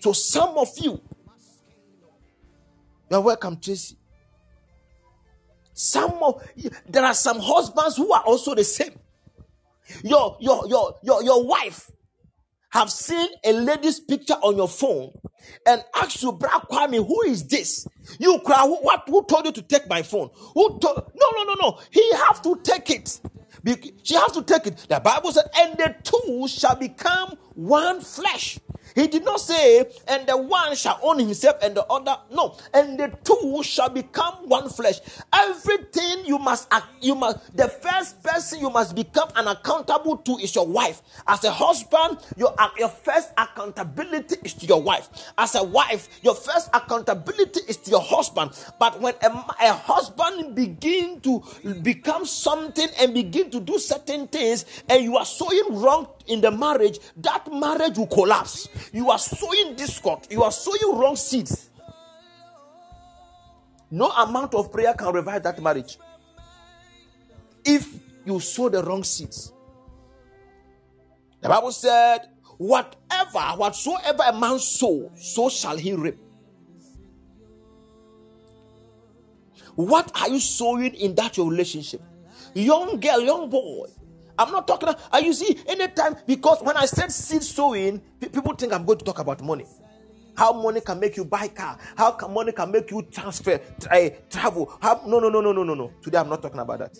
So 0.00 0.12
some 0.12 0.58
of 0.58 0.68
you, 0.78 1.00
you're 3.10 3.20
welcome, 3.20 3.56
Tracy. 3.60 3.96
Some 5.74 6.22
of 6.22 6.42
there 6.88 7.04
are 7.04 7.14
some 7.14 7.40
husbands 7.40 7.96
who 7.96 8.12
are 8.12 8.22
also 8.22 8.54
the 8.54 8.64
same. 8.64 8.98
Your 10.02 10.36
your 10.40 10.66
your 10.68 10.96
your 11.02 11.22
your 11.22 11.46
wife 11.46 11.90
have 12.72 12.90
seen 12.90 13.28
a 13.44 13.52
lady's 13.52 14.00
picture 14.00 14.34
on 14.34 14.56
your 14.56 14.68
phone 14.68 15.12
and 15.66 15.84
ask 15.94 16.22
you, 16.22 16.32
Bra 16.32 16.60
Kwame, 16.60 17.06
who 17.06 17.22
is 17.22 17.46
this? 17.46 17.86
You 18.18 18.38
cry, 18.40 18.62
who, 18.62 18.76
what, 18.76 19.02
who 19.06 19.24
told 19.24 19.44
you 19.44 19.52
to 19.52 19.62
take 19.62 19.88
my 19.88 20.02
phone? 20.02 20.30
Who 20.54 20.78
told, 20.78 21.10
no, 21.14 21.26
no, 21.36 21.42
no, 21.44 21.54
no. 21.60 21.78
He 21.90 22.12
have 22.14 22.40
to 22.42 22.58
take 22.62 22.90
it. 22.90 23.20
She 24.02 24.14
has 24.14 24.32
to 24.32 24.42
take 24.42 24.66
it. 24.66 24.86
The 24.88 25.00
Bible 25.00 25.32
said, 25.32 25.44
and 25.54 25.76
the 25.76 25.94
two 26.02 26.48
shall 26.48 26.76
become 26.76 27.36
one 27.54 28.00
flesh. 28.00 28.58
He 28.94 29.06
did 29.06 29.24
not 29.24 29.40
say, 29.40 29.86
and 30.08 30.26
the 30.26 30.36
one 30.36 30.74
shall 30.76 30.98
own 31.02 31.18
himself 31.18 31.56
and 31.62 31.74
the 31.74 31.84
other. 31.86 32.16
No, 32.32 32.56
and 32.74 32.98
the 32.98 33.16
two 33.24 33.62
shall 33.62 33.88
become 33.88 34.48
one 34.48 34.68
flesh. 34.68 35.00
Everything 35.32 36.24
you 36.24 36.38
must, 36.38 36.72
you 37.00 37.14
must, 37.14 37.56
the 37.56 37.68
first 37.68 38.22
person 38.22 38.60
you 38.60 38.70
must 38.70 38.94
become 38.94 39.28
an 39.36 39.48
accountable 39.48 40.16
to 40.18 40.32
is 40.38 40.54
your 40.54 40.66
wife. 40.66 41.02
As 41.26 41.44
a 41.44 41.50
husband, 41.50 42.18
your, 42.36 42.54
your 42.78 42.88
first 42.88 43.30
accountability 43.36 44.36
is 44.44 44.54
to 44.54 44.66
your 44.66 44.82
wife. 44.82 45.08
As 45.38 45.54
a 45.54 45.62
wife, 45.62 46.08
your 46.22 46.34
first 46.34 46.68
accountability 46.74 47.60
is 47.68 47.76
to 47.78 47.90
your 47.90 48.02
husband. 48.02 48.50
But 48.78 49.00
when 49.00 49.14
a, 49.22 49.28
a 49.28 49.72
husband 49.72 50.54
begin 50.54 51.20
to 51.20 51.42
become 51.82 52.24
something 52.26 52.88
and 53.00 53.14
begin 53.14 53.50
to 53.50 53.60
do 53.60 53.78
certain 53.78 54.28
things, 54.28 54.64
and 54.88 55.02
you 55.02 55.16
are 55.16 55.24
sowing 55.24 55.80
wrong 55.80 56.08
in 56.26 56.40
the 56.40 56.50
marriage, 56.50 56.98
that 57.16 57.52
marriage 57.52 57.98
will 57.98 58.06
collapse. 58.06 58.68
You 58.92 59.10
are 59.10 59.18
sowing 59.18 59.74
discord, 59.76 60.26
you 60.30 60.42
are 60.42 60.52
sowing 60.52 60.98
wrong 60.98 61.16
seeds. 61.16 61.70
No 63.90 64.08
amount 64.10 64.54
of 64.54 64.72
prayer 64.72 64.94
can 64.94 65.12
revive 65.12 65.42
that 65.42 65.62
marriage. 65.62 65.98
If 67.64 67.86
you 68.24 68.40
sow 68.40 68.68
the 68.68 68.82
wrong 68.82 69.04
seeds. 69.04 69.52
The 71.40 71.48
Bible 71.48 71.72
said, 71.72 72.28
whatever, 72.56 73.40
whatsoever 73.56 74.22
a 74.26 74.32
man 74.38 74.58
sow, 74.58 75.10
so 75.16 75.48
shall 75.48 75.76
he 75.76 75.92
reap. 75.92 76.16
What 79.74 80.10
are 80.20 80.28
you 80.28 80.38
sowing 80.38 80.94
in 80.94 81.14
that 81.16 81.36
your 81.36 81.50
relationship? 81.50 82.02
Young 82.54 83.00
girl, 83.00 83.20
young 83.20 83.50
boy, 83.50 83.86
I'm 84.42 84.50
not 84.50 84.66
talking. 84.66 84.88
Are 85.12 85.20
you 85.20 85.32
see 85.32 85.56
anytime 85.68 86.16
because 86.26 86.62
when 86.62 86.76
I 86.76 86.86
said 86.86 87.12
seed 87.12 87.44
sowing, 87.44 88.00
people 88.20 88.54
think 88.54 88.72
I'm 88.72 88.84
going 88.84 88.98
to 88.98 89.04
talk 89.04 89.20
about 89.20 89.40
money. 89.40 89.66
How 90.36 90.52
money 90.52 90.80
can 90.80 90.98
make 90.98 91.16
you 91.16 91.24
buy 91.24 91.46
car? 91.48 91.78
How 91.96 92.12
can 92.12 92.32
money 92.32 92.50
can 92.52 92.70
make 92.72 92.90
you 92.90 93.02
transfer, 93.02 93.60
uh, 93.90 94.08
travel? 94.28 94.76
How, 94.80 95.02
no, 95.06 95.20
no, 95.20 95.28
no, 95.28 95.40
no, 95.40 95.52
no, 95.52 95.62
no, 95.62 95.74
no. 95.74 95.92
Today 96.02 96.18
I'm 96.18 96.28
not 96.28 96.42
talking 96.42 96.58
about 96.58 96.80
that. 96.80 96.98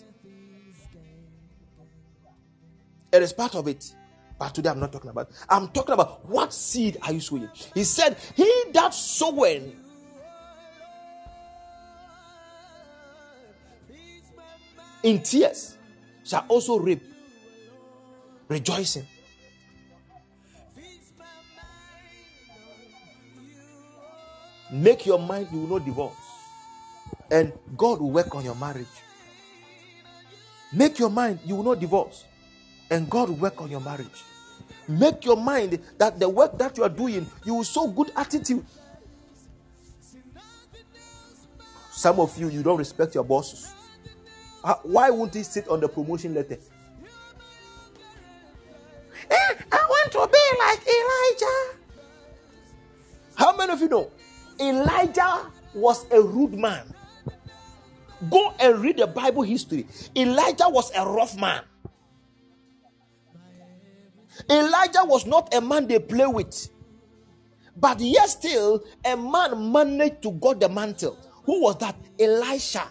It 3.11 3.21
is 3.21 3.33
part 3.33 3.55
of 3.55 3.67
it, 3.67 3.93
but 4.39 4.55
today 4.55 4.69
I'm 4.69 4.79
not 4.79 4.91
talking 4.93 5.09
about. 5.09 5.29
I'm 5.49 5.67
talking 5.69 5.93
about 5.93 6.25
what 6.27 6.53
seed 6.53 6.97
are 7.01 7.11
you 7.11 7.19
sowing? 7.19 7.49
He 7.73 7.83
said, 7.83 8.17
"He 8.35 8.63
that 8.73 8.93
sowing." 8.93 9.79
In 15.03 15.21
tears 15.21 15.77
shall 16.23 16.45
also 16.47 16.79
reap 16.79 17.12
rejoicing. 18.53 19.07
Make 24.71 25.05
your 25.05 25.19
mind 25.19 25.47
you 25.51 25.59
will 25.59 25.79
not 25.79 25.85
divorce, 25.85 26.15
and 27.29 27.51
God 27.77 27.99
will 27.99 28.11
work 28.11 28.33
on 28.33 28.43
your 28.45 28.55
marriage. 28.55 28.87
Make 30.71 30.97
your 30.97 31.09
mind 31.09 31.39
you 31.45 31.55
will 31.55 31.63
not 31.63 31.79
divorce, 31.79 32.25
and 32.89 33.09
God 33.09 33.29
will 33.29 33.35
work 33.35 33.61
on 33.61 33.69
your 33.69 33.81
marriage. 33.81 34.23
Make 34.87 35.25
your 35.25 35.37
mind 35.37 35.79
that 35.97 36.19
the 36.19 36.27
work 36.27 36.57
that 36.57 36.77
you 36.77 36.83
are 36.83 36.89
doing, 36.89 37.27
you 37.45 37.55
will 37.55 37.63
show 37.63 37.87
good 37.87 38.11
attitude. 38.15 38.65
Some 41.91 42.19
of 42.19 42.37
you, 42.37 42.49
you 42.49 42.63
don't 42.63 42.77
respect 42.77 43.13
your 43.15 43.23
bosses. 43.23 43.73
Ah, 44.63 44.79
why 44.83 45.09
won't 45.09 45.33
he 45.33 45.43
sit 45.43 45.67
on 45.67 45.79
the 45.79 45.87
promotion 45.87 46.33
letter? 46.33 46.57
Eh, 49.29 49.53
I 49.71 49.85
want 49.89 50.11
to 50.11 50.27
be 50.31 50.43
like 50.59 50.81
Elijah. 50.87 51.79
How 53.35 53.55
many 53.55 53.73
of 53.73 53.81
you 53.81 53.89
know 53.89 54.11
Elijah 54.59 55.51
was 55.73 56.05
a 56.11 56.21
rude 56.21 56.53
man? 56.53 56.93
Go 58.29 58.53
and 58.59 58.79
read 58.81 58.97
the 58.97 59.07
Bible 59.07 59.43
history. 59.43 59.87
Elijah 60.15 60.69
was 60.69 60.91
a 60.95 61.05
rough 61.05 61.35
man. 61.37 61.63
Elijah 64.49 65.03
was 65.03 65.25
not 65.25 65.53
a 65.53 65.61
man 65.61 65.87
they 65.87 65.99
play 65.99 66.25
with. 66.25 66.69
But 67.75 67.99
yet 67.99 68.29
still, 68.29 68.83
a 69.03 69.17
man 69.17 69.71
managed 69.71 70.21
to 70.23 70.31
got 70.31 70.59
the 70.59 70.69
mantle. 70.69 71.17
Who 71.45 71.61
was 71.61 71.77
that? 71.79 71.95
Elisha. 72.19 72.87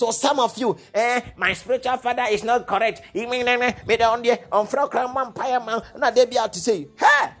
So 0.00 0.12
some 0.12 0.40
of 0.40 0.56
you, 0.56 0.78
eh, 0.94 1.20
my 1.36 1.52
spiritual 1.52 1.98
father 1.98 2.24
is 2.30 2.42
not 2.42 2.66
correct. 2.66 3.02
On 3.14 4.22
the 4.22 4.40
on 4.50 4.66
vampire 4.66 5.60
man. 5.60 5.82
Now 5.94 6.10
they 6.10 6.24
be 6.24 6.38
out 6.38 6.54
to 6.54 6.58
say, 6.58 6.88
hey, 6.96 7.32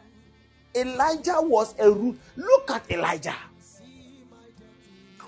Elijah 0.76 1.40
was 1.40 1.74
a 1.78 1.90
root. 1.90 2.20
Look 2.36 2.70
at 2.70 2.90
Elijah. 2.90 3.34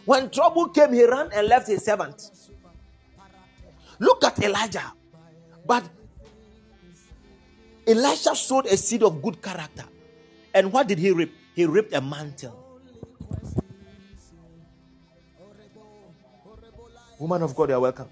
When 0.05 0.29
trouble 0.29 0.69
came, 0.69 0.93
he 0.93 1.07
ran 1.07 1.31
and 1.33 1.49
left 1.49 1.69
his 1.69 1.83
servant. 1.83 2.21
Look 3.99 4.23
at 4.25 4.39
Elijah. 4.39 4.93
But 5.67 5.89
Elisha 7.87 8.37
sowed 8.37 8.67
a 8.67 8.77
seed 8.77 9.03
of 9.03 9.23
good 9.23 9.41
character. 9.41 9.85
And 10.53 10.71
what 10.71 10.87
did 10.87 10.99
he 10.99 11.13
reap? 11.13 11.33
He 11.55 11.65
reaped 11.65 11.95
a 11.95 12.03
mantle. 12.03 12.62
Woman 17.23 17.43
of 17.45 17.55
God, 17.55 17.69
you 17.69 17.77
are 17.77 17.81
welcome. 17.81 18.09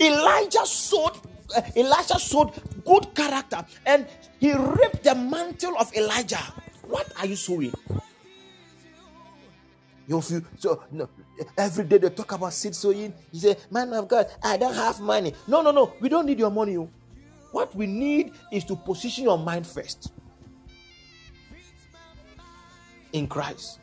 Elijah 0.00 0.66
sowed, 0.66 1.12
uh, 1.56 1.62
Elijah 1.76 2.18
sowed 2.18 2.50
good 2.84 3.14
character 3.14 3.64
and 3.86 4.04
he 4.40 4.52
ripped 4.52 5.04
the 5.04 5.14
mantle 5.14 5.78
of 5.78 5.94
Elijah. 5.94 6.42
What 6.88 7.12
are 7.20 7.26
you 7.26 7.36
sowing? 7.36 7.72
You 10.08 10.20
feel 10.20 10.42
so 10.58 10.82
no, 10.90 11.08
every 11.56 11.84
day 11.84 11.98
they 11.98 12.10
talk 12.10 12.32
about 12.32 12.52
seed 12.52 12.74
sowing. 12.74 13.14
You 13.30 13.38
say, 13.38 13.56
Man 13.70 13.92
of 13.92 14.08
God, 14.08 14.26
I 14.42 14.56
don't 14.56 14.74
have 14.74 14.98
money. 14.98 15.32
No, 15.46 15.62
no, 15.62 15.70
no, 15.70 15.92
we 16.00 16.08
don't 16.08 16.26
need 16.26 16.40
your 16.40 16.50
money. 16.50 16.76
Oh. 16.76 16.90
What 17.52 17.76
we 17.76 17.86
need 17.86 18.32
is 18.50 18.64
to 18.64 18.74
position 18.74 19.22
your 19.22 19.38
mind 19.38 19.68
first 19.68 20.12
in 23.12 23.28
Christ. 23.28 23.78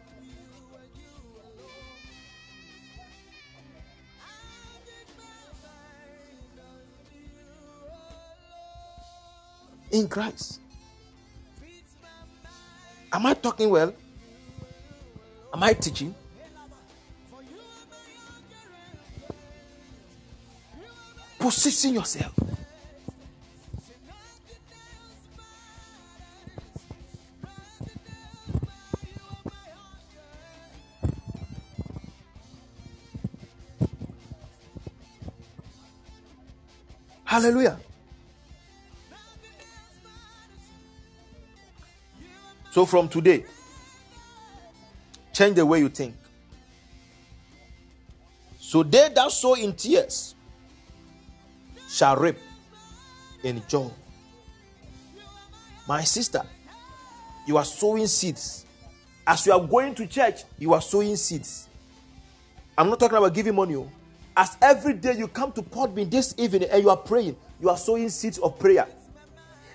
In 9.92 10.08
Christ. 10.08 10.60
Am 13.12 13.26
I 13.26 13.34
talking 13.34 13.70
well? 13.70 13.94
Am 15.54 15.64
I 15.64 15.74
teaching? 15.74 16.14
Position 21.40 21.94
yourself. 21.96 22.34
Hallelujah. 37.24 37.80
So 42.72 42.86
from 42.86 43.10
today, 43.10 43.46
change 45.34 45.56
the 45.56 45.66
way 45.66 45.80
you 45.80 45.90
think. 45.90 46.16
So 48.60 48.84
they 48.84 49.10
that 49.10 49.32
sow 49.32 49.56
in 49.56 49.74
tears 49.74 50.36
shall 51.90 52.16
reap 52.18 52.38
in 53.44 53.62
joy. 53.68 53.90
My 55.88 56.04
sister, 56.04 56.44
you 57.48 57.58
are 57.58 57.66
sowing 57.66 58.06
seeds. 58.06 58.66
As 59.26 59.46
you 59.46 59.54
are 59.54 59.60
going 59.66 59.96
to 59.96 60.06
church, 60.06 60.44
you 60.60 60.74
are 60.74 60.82
sowing 60.82 61.16
seeds. 61.16 61.68
I'm 62.78 62.90
not 62.90 63.00
talking 63.00 63.18
about 63.18 63.34
giving 63.34 63.56
money. 63.56 63.76
Oh. 63.76 63.90
As 64.38 64.56
every 64.62 64.94
day 64.94 65.18
you 65.18 65.28
come 65.28 65.52
to 65.54 65.62
Podbean 65.64 66.10
this 66.12 66.36
evening 66.38 66.70
and 66.72 66.84
you 66.84 66.90
are 66.90 66.98
praying, 66.98 67.36
you 67.60 67.70
are 67.70 67.78
sowing 67.78 68.10
seeds 68.10 68.38
of 68.38 68.60
prayer. 68.60 68.88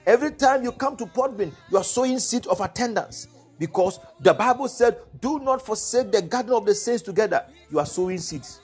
Every 0.07 0.33
time 0.33 0.63
you 0.65 0.73
come 0.73 0.97
to 0.99 1.07
Podbean, 1.07 1.53
you 1.71 1.79
are 1.79 1.85
sowing 1.85 2.19
seed 2.19 2.47
of 2.47 2.61
attendance 2.61 3.29
because 3.59 4.01
the 4.21 4.35
Bible 4.35 4.69
said, 4.69 4.99
Do 5.21 5.39
not 5.39 5.65
forsake 5.65 6.13
the 6.13 6.23
garden 6.23 6.53
of 6.55 6.67
the 6.67 6.75
saints 6.75 7.03
together. 7.03 7.47
You 7.71 7.79
are 7.79 7.87
sowing 7.87 8.19
seeds. 8.19 8.61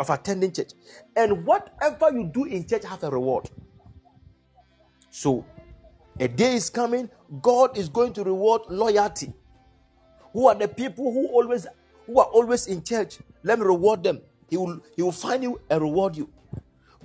of 0.00 0.10
attending 0.10 0.52
church. 0.52 0.72
And 1.16 1.44
whatever 1.44 2.10
you 2.12 2.24
do 2.32 2.44
in 2.44 2.66
church 2.66 2.84
have 2.84 3.02
a 3.02 3.10
reward. 3.10 3.50
So, 5.10 5.44
a 6.20 6.28
day 6.28 6.54
is 6.54 6.70
coming, 6.70 7.08
God 7.42 7.76
is 7.76 7.88
going 7.88 8.12
to 8.14 8.24
reward 8.24 8.62
loyalty. 8.68 9.32
Who 10.32 10.48
are 10.48 10.54
the 10.54 10.68
people 10.68 11.12
who 11.12 11.28
always 11.28 11.66
who 12.06 12.20
are 12.20 12.26
always 12.26 12.66
in 12.66 12.82
church? 12.82 13.18
Let 13.42 13.58
me 13.58 13.64
reward 13.64 14.02
them. 14.02 14.20
He 14.48 14.56
will 14.56 14.80
he 14.96 15.02
will 15.02 15.12
find 15.12 15.42
you 15.42 15.60
and 15.70 15.80
reward 15.80 16.16
you. 16.16 16.28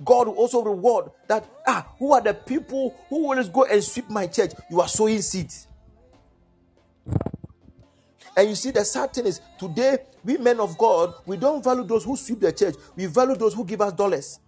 God 0.02 0.28
will 0.28 0.34
also 0.34 0.62
reward 0.62 1.10
that 1.28 1.48
ah 1.66 1.86
who 1.98 2.12
are 2.12 2.20
the 2.20 2.34
people 2.34 2.96
who 3.08 3.24
always 3.26 3.48
go 3.48 3.64
and 3.64 3.82
sweep 3.82 4.08
my 4.10 4.26
church? 4.26 4.52
You 4.70 4.80
are 4.80 4.88
sowing 4.88 5.20
seeds. 5.22 5.68
And 8.36 8.48
you 8.48 8.54
see, 8.56 8.70
the 8.72 8.84
sad 8.84 9.12
thing 9.12 9.26
is 9.26 9.40
today, 9.58 9.98
we 10.24 10.36
men 10.38 10.58
of 10.58 10.76
God, 10.76 11.14
we 11.24 11.36
don't 11.36 11.62
value 11.62 11.84
those 11.84 12.04
who 12.04 12.16
sweep 12.16 12.40
the 12.40 12.52
church, 12.52 12.74
we 12.96 13.06
value 13.06 13.36
those 13.36 13.54
who 13.54 13.64
give 13.64 13.80
us 13.80 13.92
dollars. 13.92 14.40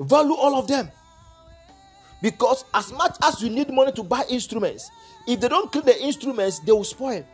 Value 0.00 0.34
all 0.34 0.56
of 0.56 0.66
them. 0.66 0.90
Because 2.22 2.64
as 2.74 2.92
much 2.92 3.16
as 3.22 3.42
you 3.42 3.50
need 3.50 3.70
money 3.70 3.92
to 3.92 4.02
buy 4.02 4.24
instruments, 4.28 4.90
if 5.28 5.40
they 5.40 5.48
don't 5.48 5.70
clean 5.70 5.84
the 5.84 6.02
instruments, 6.02 6.58
they 6.60 6.72
will 6.72 6.84
spoil. 6.84 7.24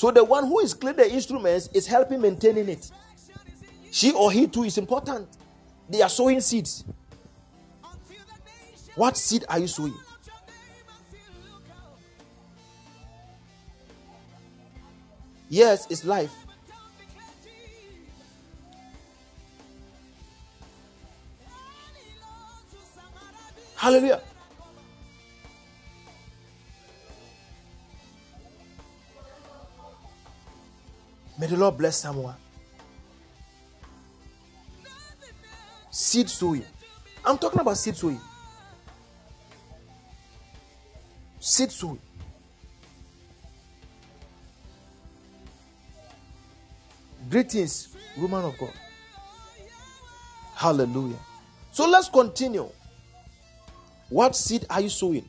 So 0.00 0.10
the 0.10 0.24
one 0.24 0.46
who 0.46 0.60
is 0.60 0.72
cleaning 0.72 0.96
the 0.96 1.12
instruments 1.12 1.68
is 1.74 1.86
helping 1.86 2.22
maintaining 2.22 2.70
it. 2.70 2.90
She 3.90 4.12
or 4.12 4.32
he 4.32 4.46
too 4.46 4.62
is 4.62 4.78
important. 4.78 5.28
They 5.90 6.00
are 6.00 6.08
sowing 6.08 6.40
seeds. 6.40 6.86
What 8.94 9.18
seed 9.18 9.44
are 9.46 9.58
you 9.58 9.66
sowing? 9.66 9.92
Yes, 15.50 15.86
it's 15.90 16.02
life. 16.02 16.32
Hallelujah. 23.76 24.22
May 31.40 31.46
the 31.46 31.56
Lord 31.56 31.78
bless 31.78 31.96
someone. 31.96 32.34
Seed 35.90 36.28
sowing. 36.28 36.66
I'm 37.24 37.38
talking 37.38 37.58
about 37.60 37.78
seed 37.78 37.96
sowing. 37.96 38.20
Seed 41.38 41.72
sowing. 41.72 41.98
Greetings, 47.30 47.96
woman 48.18 48.44
of 48.44 48.58
God. 48.58 48.74
Hallelujah. 50.56 51.16
So 51.72 51.88
let's 51.88 52.10
continue. 52.10 52.68
What 54.10 54.36
seed 54.36 54.66
are 54.68 54.82
you 54.82 54.90
sowing? 54.90 55.26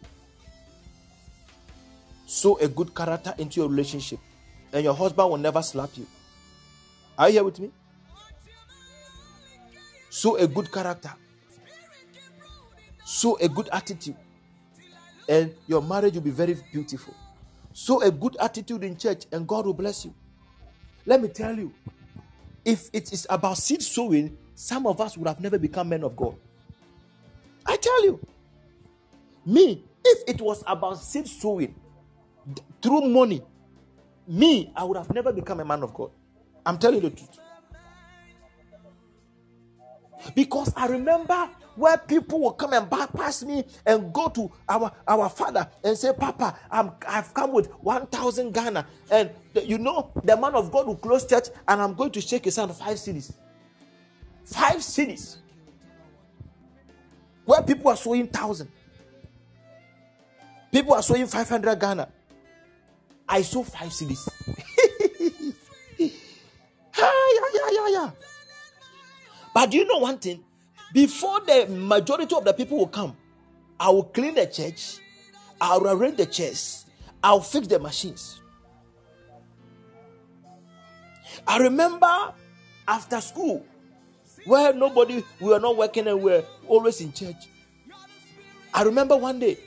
Sow 2.26 2.58
a 2.58 2.68
good 2.68 2.94
character 2.94 3.34
into 3.38 3.62
your 3.62 3.70
relationship, 3.70 4.20
and 4.74 4.84
your 4.84 4.94
husband 4.94 5.30
will 5.30 5.38
never 5.38 5.62
slap 5.62 5.90
you. 5.96 6.08
Are 7.18 7.30
you 7.30 7.34
here 7.34 7.44
with 7.44 7.60
me? 7.60 7.72
So 10.10 10.38
a 10.38 10.48
good 10.48 10.72
character, 10.72 11.12
So 13.04 13.38
a 13.42 13.50
good 13.50 13.68
attitude, 13.74 14.16
and 15.28 15.54
your 15.68 15.82
marriage 15.82 16.14
will 16.14 16.22
be 16.22 16.32
very 16.32 16.56
beautiful. 16.72 17.14
So 17.74 18.02
a 18.02 18.10
good 18.10 18.38
attitude 18.40 18.84
in 18.84 18.96
church, 18.96 19.26
and 19.34 19.46
God 19.46 19.66
will 19.66 19.74
bless 19.74 20.06
you. 20.06 20.14
Let 21.06 21.22
me 21.22 21.28
tell 21.28 21.56
you, 21.56 21.74
if 22.64 22.90
it 22.94 23.12
is 23.12 23.28
about 23.30 23.58
seed 23.58 23.82
sowing, 23.82 24.38
some 24.56 24.88
of 24.88 25.02
us 25.02 25.18
would 25.18 25.28
have 25.28 25.42
never 25.42 25.60
become 25.60 25.90
men 25.90 26.04
of 26.04 26.16
God. 26.16 26.36
I 27.66 27.76
tell 27.76 28.06
you, 28.06 28.20
me, 29.46 29.84
if 30.06 30.24
it 30.28 30.42
was 30.42 30.64
about 30.66 30.98
seed 31.00 31.28
sowing 31.28 31.76
through 32.82 33.02
money, 33.02 33.42
me, 34.28 34.72
I 34.76 34.84
would 34.84 34.98
have 34.98 35.14
never 35.14 35.32
become 35.32 35.60
a 35.60 35.66
man 35.66 35.84
of 35.84 35.94
God. 35.94 36.12
I'm 36.66 36.78
telling 36.78 37.02
you 37.02 37.10
the 37.10 37.16
truth. 37.16 37.40
Because 40.36 40.72
I 40.76 40.88
remember 40.88 41.50
where 41.76 41.98
people 41.98 42.40
will 42.40 42.52
come 42.52 42.74
and 42.74 42.90
bypass 42.90 43.44
me 43.44 43.64
and 43.86 44.14
go 44.14 44.30
to 44.30 44.52
our, 44.70 44.92
our 45.08 45.30
father 45.30 45.68
and 45.84 45.98
say, 45.98 46.12
Papa, 46.14 46.58
I'm, 46.70 46.92
I've 47.08 47.34
come 47.34 47.54
with 47.54 47.72
1,000 47.82 48.54
Ghana. 48.54 48.86
And 49.10 49.32
the, 49.54 49.66
you 49.66 49.78
know, 49.78 50.12
the 50.24 50.38
man 50.38 50.54
of 50.54 50.72
God 50.72 50.88
will 50.88 50.96
close 50.96 51.26
church 51.26 51.48
and 51.68 51.82
I'm 51.82 51.94
going 51.94 52.12
to 52.12 52.22
shake 52.22 52.46
his 52.46 52.58
hand 52.58 52.74
five 52.76 52.98
cedis. 52.98 53.34
Five 54.44 54.78
cedis. 54.78 55.38
Where 57.46 57.64
people 57.64 57.90
are 57.90 57.98
sowing 57.98 58.22
1,000. 58.22 58.70
People 60.72 60.94
are 60.94 61.04
sowing 61.04 61.26
500 61.28 61.80
Ghana. 61.80 62.08
I 63.32 63.42
sow 63.44 63.64
five 63.64 63.90
cedis. 63.92 64.28
yeah, 65.98 66.10
yeah, 66.98 67.70
yeah, 67.72 67.88
yeah. 67.90 68.12
But 69.54 69.72
do 69.72 69.78
you 69.78 69.86
know 69.86 70.00
one 70.00 70.18
thing? 70.20 70.44
Before 70.94 71.40
the 71.40 71.66
majority 71.70 72.36
of 72.36 72.44
the 72.44 72.52
people 72.52 72.78
will 72.78 72.88
come, 72.88 73.16
I 73.80 73.90
will 73.90 74.04
clean 74.04 74.36
the 74.36 74.48
church, 74.48 74.98
I'll 75.62 75.88
arrange 75.88 76.18
the 76.18 76.26
chairs, 76.26 76.86
I'll 77.24 77.40
fix 77.40 77.68
the 77.68 77.80
machines. 77.80 78.42
I 81.48 81.60
remember 81.60 82.34
after 82.86 83.22
school, 83.22 83.66
where 84.46 84.74
nobody, 84.74 85.24
we 85.40 85.48
were 85.52 85.60
not 85.60 85.78
working 85.78 86.06
and 86.08 86.22
we 86.22 86.32
were 86.32 86.44
always 86.68 87.00
in 87.00 87.14
church. 87.14 87.48
I 88.74 88.84
remember 88.84 89.16
one 89.16 89.40
day, 89.40 89.58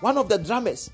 one 0.00 0.16
of 0.16 0.30
the 0.30 0.38
drummers, 0.38 0.90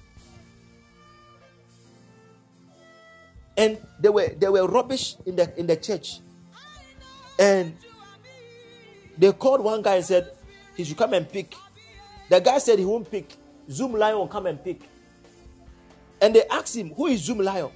and 3.61 3.77
there 3.99 4.11
were 4.11 4.29
there 4.39 4.51
were 4.51 4.67
rubbish 4.67 5.17
in 5.27 5.37
the 5.37 5.53
in 5.61 5.67
the 5.67 5.77
church. 5.77 6.21
And 7.39 7.77
they 9.19 9.31
called 9.33 9.61
one 9.61 9.83
guy 9.83 9.97
and 9.97 10.05
said 10.05 10.33
he 10.77 10.85
should 10.85 10.97
come 10.97 11.13
and 11.13 11.29
pick. 11.29 11.55
The 12.31 12.41
guy 12.41 12.57
said 12.59 12.79
he 12.79 12.87
won't 12.87 13.11
pick. 13.11 13.37
Zoomlion 13.69 14.17
will 14.17 14.29
come 14.29 14.47
and 14.47 14.63
pick. 14.65 14.81
And 16.23 16.35
they 16.35 16.45
asked 16.51 16.75
him, 16.77 16.91
Who 16.95 17.07
is 17.09 17.29
Zoomlion? 17.29 17.71